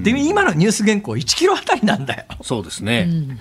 [0.03, 2.23] で今のニュース原稿1キロあたりなんだよ。
[2.41, 3.37] そうですね、うん、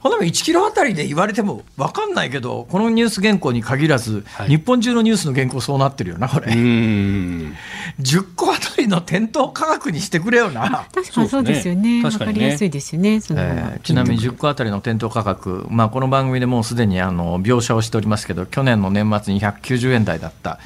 [0.00, 6.52] ほん1キロあたりで言われても分かんないけどこのニュース原稿に限らず、はい、日本中のニュースの原稿そうなってるよなこれ。
[6.52, 10.86] 10個あたりの店頭価格にしてくれよな。
[10.92, 12.02] 確かにそうですよね。
[12.02, 20.58] 分かりやすいですよね、えー、ちなみに10個あたりの店頭価格、まあ、この番組でもうすでにあの描写をしておりますけど去年の年末に190円台だった、あ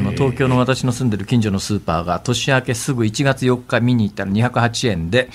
[0.00, 5.30] の東京の私の住んでる近所のスーパーが年明けすぐ1月4日見に行ったら208円で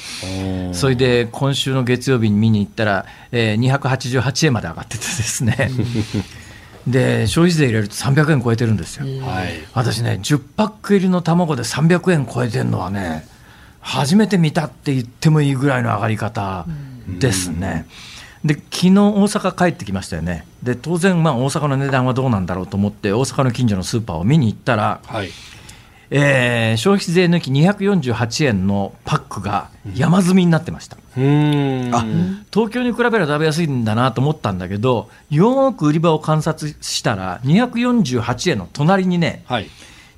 [0.73, 5.71] それで今週の月曜日に見に行ったら、えー、288円まで上がっててですね。
[6.87, 13.27] で消費税入れると300円超えてるんですよ、はい、私ね10パック入りの卵で300円超えてるのはね
[13.79, 16.65] 初めて見たって言ってもいいぐらいの上がり方
[17.07, 17.85] ですね。
[18.43, 20.45] で昨日大阪帰ってきましたよね。
[20.61, 25.29] で当然まあ大阪の値段はどうなんだろうと思って大阪の近所のスーパーを見に行ったら、はい、
[26.09, 32.05] えー、消費税抜き248円のパックが山積みになってました、うん、あ
[32.53, 39.69] 東京に比べれば食べやすいんだなと思ったんだけどよく売り場を観察したら248円の隣にね、はい、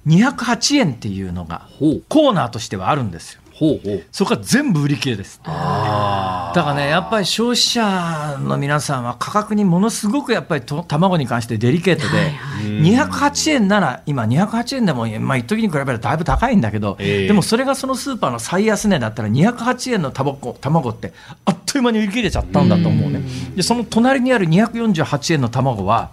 [0.08, 3.42] 208円っていうのがコーナーとしてはあるんですよ。
[3.58, 4.04] ほうほう。
[4.12, 5.42] そこは全部売り切れです。
[5.44, 21.14] だからね、やっぱり消費者の皆さんは価格にものすごくやっぱりと卵に関してデリケートで、はいはい、208円なら、今208円でも、まあ、一時に比べるとだいぶ高いんだけど、えー、でもそれがそのスーパーの最安値だったら、208円の卵卵って
[21.46, 23.22] あっという間に売り切れちゃったんだと思うね。
[23.56, 26.12] で、その隣にある248円の卵は、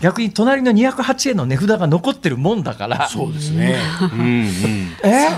[0.00, 3.08] 逆に隣の208円の値札が残ってるもんだから。
[3.08, 4.20] そうですね、うん。
[4.20, 4.46] うん、
[5.04, 5.28] え？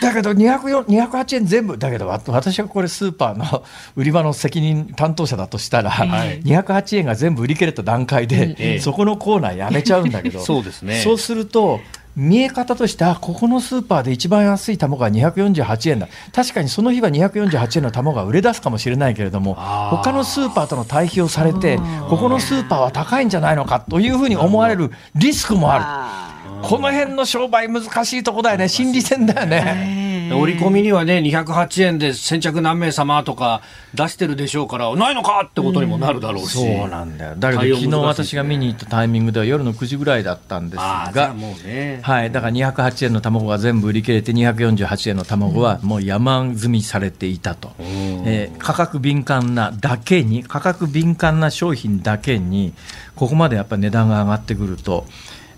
[0.00, 3.64] だけど208円全部だけど私がこれスーパーの
[3.96, 10.40] 売り場の責任担当者だとしたら、はい、208円が全部売り切れた段階で、そこのコーナーやめちゃうんだけど。
[10.44, 11.00] そうですね。
[11.02, 11.80] そうすると
[12.20, 16.08] 見え方としてあここのスーパーで一番安い卵が248円だ。
[16.34, 21.78] 確かにその日は248円の卵が売れ出すかもしれないけれども他のスーパーとの対比をされて
[22.10, 26.30] ここのスーパーは高いんじゃないのかというふうに思われるリスクもある。
[26.62, 28.68] この辺の商売難しいとこだよね。
[28.68, 30.09] 心理戦だよね。
[30.34, 33.62] 折り込みにはね、208円で先着何名様とか
[33.94, 36.58] 出してるでしょうから、ないのかってことにもなるだろうし。
[36.58, 37.34] そうなんだよ。
[37.36, 47.72] だけど昨日私が見に行ったタイミングでは夜の9時ぐらいだったんですが、ね、はい、だから208円の卵が全部売り切れて248円の卵はもう山積みされていたと。
[47.78, 52.72] えー、価格敏感なだけに、価格敏感な商品だけに、
[53.16, 55.06] ここまでやっぱり値段が上がってくると、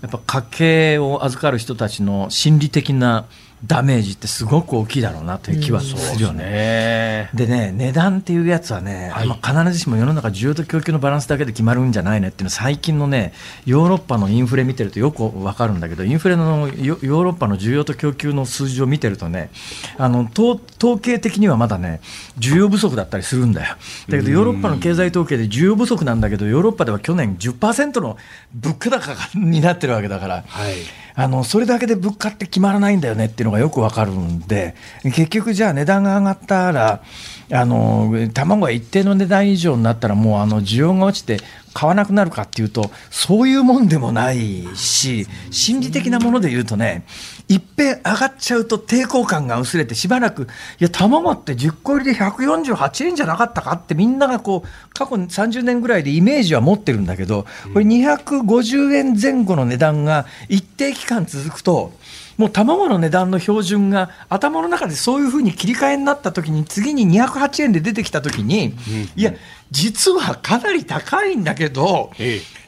[0.01, 3.25] やっぱ家計を預かる人たちの心理的な
[3.65, 7.29] ダメージってすごく大きいだろうなという気はするよね。
[7.33, 13.33] でね、値段っていうやつはね、はい、まあ、必ずしも世の中需要と供給のバランスだけで決まるんじゃないねっていうのは最近のね、
[13.65, 19.49] ヨーロッパのインフレ見てるとよくわかるんだけど、インフレのヨーロッパの需要と供給の数字を見てるとね、
[19.97, 22.01] あの統統計的にはまだね、
[22.37, 23.75] 需要不足だったりするんだよ。
[24.09, 28.17] だけどヨーロッパの経済統計で需要不足なんだけど、ヨーロッパでは去年10%の
[28.53, 30.43] 物価高になってるわけだから。
[30.45, 37.03] はいあのそれだけで物価って決まらないんだよねっていうのがよくわかるんで結局じゃあ値段が上がったら
[37.51, 41.37] あの卵が一定の値段以上になったらもうあの需要が落ちて
[41.73, 47.05] 買わなくなるかっていうとそういうもんでもないし心理的なもので言うとね
[47.49, 50.45] いっぺん上がっちゃうと抵抗感が薄れてしばらくい
[50.79, 61.91] や卵って10個入りで148円じゃなかったかってみんながこう過去30年ぐらいでイメージは持ってるんだけどこれ250円前後の値段が一定期間続くと
[62.37, 68.75] もう卵の値段の標準が頭の中でそういうふうに切り替えになった時に次に208円で出てきた時に、
[69.15, 69.33] いや
[69.71, 72.11] 実はかなり高いんだけど、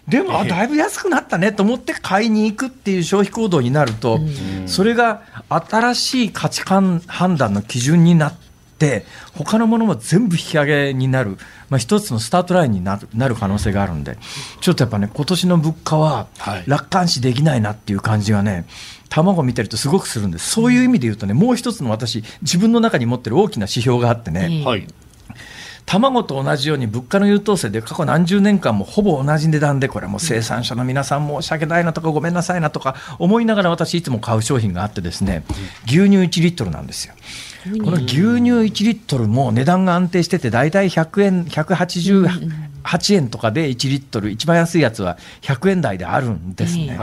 [0.08, 4.20] でも、あだいぶ安くなったねと思って買いに行くっていう消費行動になると、
[4.68, 8.46] それが新しい価値観判断の基準になって、
[9.34, 11.38] 他のものも全部引き上げになる、
[11.70, 14.18] まあ、一つのスタートラインになるなる可能性があるんで、
[14.62, 16.28] ちょっとやっぱね、今年の物価は
[16.68, 18.66] 楽観視できないなっていう感じがね、
[19.10, 24.64] 卵を見てるとすごくするんです、そういう意味で言うとね、もう一つの私、自分の中に持ってる大きな指標があってね。
[24.66, 24.88] はい。
[25.86, 35.44] 卵と同じように物価の優等生で過去何十年間もほぼ同じ値段でこれも生産者の皆さん申し訳ないなとかごめんなさいなとか思いながら私いつも買う商品があってですね
[35.86, 37.14] 牛乳1リットルなんですよ。
[37.84, 47.00] この牛乳1リットルも値段が安定してて大体100円188円とかで1リットル一番安いやつは100円台であるんですね。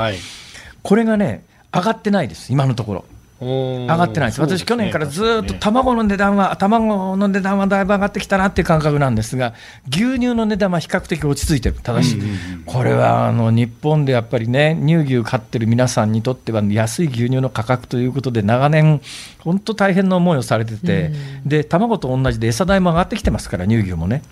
[0.83, 1.45] これがね
[1.75, 3.05] 上がってないです今のところ。
[3.43, 9.55] 上がってないです、私、去年からずっと卵の値段は、卵の値段はだいぶ上がってきたなっていう感覚なんですが、
[9.89, 12.19] 牛乳の値段は比較的落ち着いてる、ただし、
[12.67, 19.01] これはあの日本でやっぱりね、乳牛飼ってる皆さんにとっては、安い牛乳の価格ということで、長年、
[19.41, 21.11] 本当大変な思いをされてて、
[21.45, 24.23] で卵と同じで餌代も上がってきてますから、乳牛もね。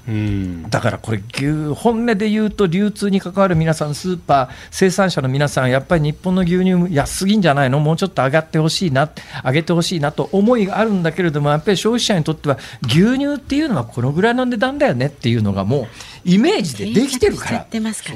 [0.71, 9.00] だからこれ牛、本音で言うと、流通に関わる皆さん、スーパー、生産者の皆さん、やっぱり日本の牛乳、安すぎんじゃないの、もうちょっと上がってほしいな。
[9.07, 9.11] な
[9.45, 15.87] 上げてほしいなと思いがあるんだけれどもやっぱり消費者にとっては牛乳っていうのはこのぐらいの値段だよねっていうのがもう
[16.25, 17.67] イメージでできてるから。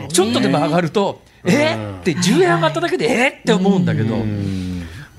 [0.08, 4.16] ちょっとでも上がるとえー、って10円上がっただけでえー、って思うんだけど。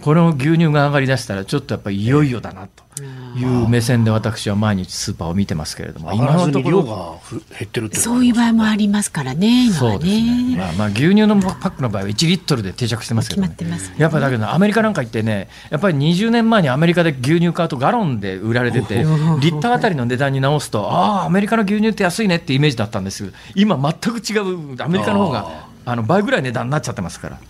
[0.05, 2.84] この牛乳が上がりだしたらちょっとやっぱりいよいよだなと。
[3.01, 7.17] いう目線で私は毎日スーパーを見てますけれども、今のところが
[7.57, 13.55] 減ってるそういう場合もありますからね、そうですね、まあ、まあ牛乳のパックの場合は1リットルで定着してますけど、ね、
[13.97, 23.33] やっぱりだけど、アメリカなんか行ってね、やっぱり20年前にアメリカで牛乳買うとガロンで売られてて、リッターあたりの値段に直すと、ああ、アメリカの牛乳って安いねってイメージだったんです。
[23.55, 27.43] 今、全く違う、アメリカの方があの倍ぐらい値段になっちゃってますから、か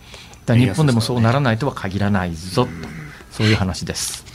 [0.53, 2.71] ら日本でもそうならないとは限らないぞと、
[3.31, 4.34] そういう話です。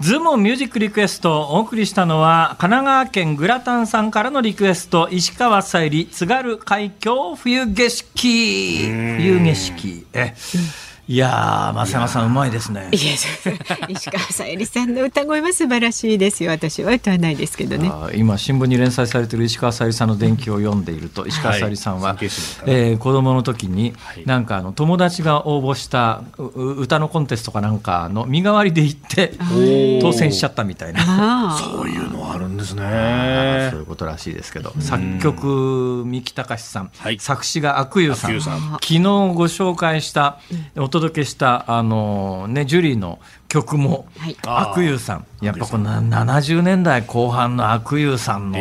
[0.00, 8.88] ズームミュージックリクエストをお送りしたのは神奈川県グラタンさんからのリクエスト石川さゆり津軽海峡冬景色。
[9.18, 10.06] 冬景色。
[10.14, 10.34] え、
[11.10, 12.88] いやー、増山さん、うまいですね。
[12.92, 13.00] いや、
[13.88, 16.52] 石川さゆりさんの歌声は素晴らしいですよ。
[16.52, 17.90] 私は歌わないですけどね。
[18.14, 23.92] 今、新聞に連載されている石川さゆりさんの伝記を読んでいると、石川さゆりさんは、はい、えー、子供の時に、
[24.24, 29.32] なんかあの友達が応募した歌のコンテストかなんかの身代わりで行って、
[30.00, 31.58] 当選しちゃったみたいな。
[31.58, 33.68] そういうのあるんですね。
[33.72, 40.38] そういうことらしいですけど、作曲、三木隆さん、はい、作詞が阿久悠さん、昨日ご紹介した、
[40.76, 48.58] お届けしたあの、ね、ジュリーの曲も、はい、阿久悠さんやっぱこの70年代後半の阿久悠さんの、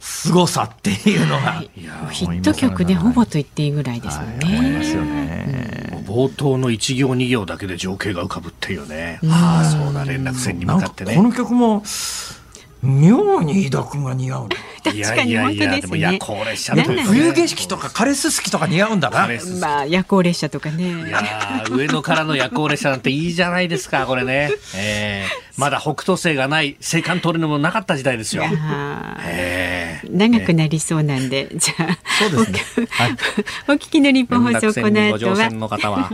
[0.00, 1.62] 凄さっていうのが、
[2.10, 4.84] ヒット曲ねほぼと言っていいぐらいですもんはい思いまね。
[4.84, 6.04] すよね。
[6.06, 9.20] 冒頭の1行2行だけで情景が浮かぶっていうね。
[9.24, 11.14] ああ、そうだ、連絡船に向かってね。
[11.14, 11.82] この曲も
[12.82, 14.56] 妙に飯田君が似合う ね。
[14.94, 19.28] いや確かにいやいや、本当ですも夜行列車冬景色とか枯れすすきとか似合うんだな。
[19.60, 20.94] まあ夜行列車とかいね。
[21.70, 24.50] 上野からの夜行列車なんていいじゃないですか、これね。
[24.74, 28.44] えーまだ北斗星がない、青函通りのもなかった時代ですよ。
[28.44, 29.22] あー
[30.04, 31.98] えー長くなりそうなんで、じゃあ
[32.30, 32.86] そうですね。
[32.90, 33.12] はい。
[33.68, 36.10] お 聞きの日本放送この後は。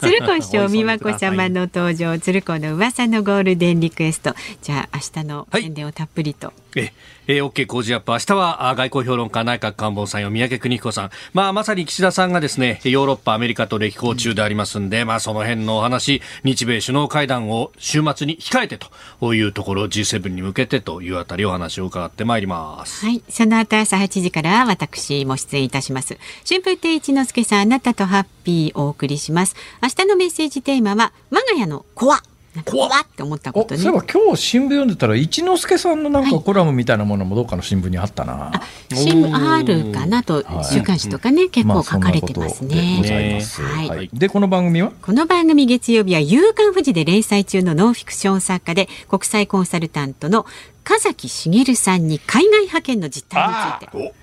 [0.00, 6.92] 鶴子師匠美和子様の登場鶴子の噂のゴールデンリクエストじゃあ明日の宣伝をたっぷりと、え、
[7.26, 8.12] えー、OK 工事アップ。
[8.12, 11.10] 明日は外交評論家内閣官房参与三宅邦彦さん。
[11.32, 18.78] まあ、まさに岸田さんがですね、ヨーロッパ、アメリカと歴訪中でありますんで、まあ、その辺のお話、日米首脳会談を週末に控えて
[19.20, 23.06] というところ、G7 に向けてというあたりお話を伺ってまいります。
[23.06, 23.22] はい。
[23.28, 26.18] その後朝8時から私も出演いたします。
[26.48, 29.56] 春風亭一之輔さん、あなたとハッピーお送りします。
[29.82, 32.29] 明日のメッセージテーマは、我が家の怖なんか
[32.64, 34.00] 怖って思ったことねおそういえ。
[34.00, 38.50] ば今日新聞読んでたら一之輔さんのなんかコラムみたいなものもどっかの新聞にあったな。
[38.92, 43.36] 新聞あるかなと、はい週刊誌とかね、結まあ構書かれてますね。
[43.38, 43.62] ます。
[43.62, 44.10] はいはい。
[44.12, 44.92] でこの番組は？
[45.00, 50.44] この番組月曜日は夕刊富士で連載中のノンフィクション作家で国際コンサルタントの
[50.82, 53.54] 風木茂さんに海外派遣の実態に
[53.88, 54.14] ついて。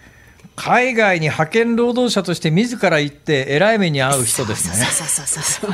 [0.57, 4.75] 海外に派遣労働者として自ら行って偉い目に遭う人ですね。
[4.75, 5.73] そうそうそうそう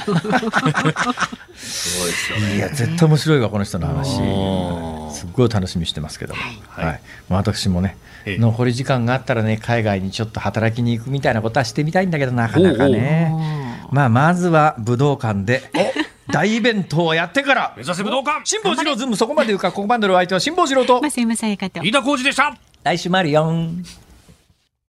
[1.58, 2.56] そう。
[2.56, 4.18] いや絶対面白いわこの人の話。
[5.18, 6.86] すっごい楽しみにしてますけども、はい。
[6.86, 7.02] はい。
[7.30, 8.38] まあ私もねええ。
[8.38, 13.34] 残り時間があったらね海外にちょっと働きに行くみたいなことはしてみたいんだけどなかなかね。
[13.90, 15.64] まあまずは武道館で
[16.30, 17.74] 大イベントをやってから。
[17.78, 18.42] 目指せ武道館。
[18.44, 21.00] 辛坊治郎ズームそこまで言うかここまでのお相手は辛坊治郎と。
[21.00, 21.82] 増山さやかと。
[21.82, 22.54] 飯田浩二でした。
[22.84, 23.50] 来週もあるよ。
[23.50, 23.82] ん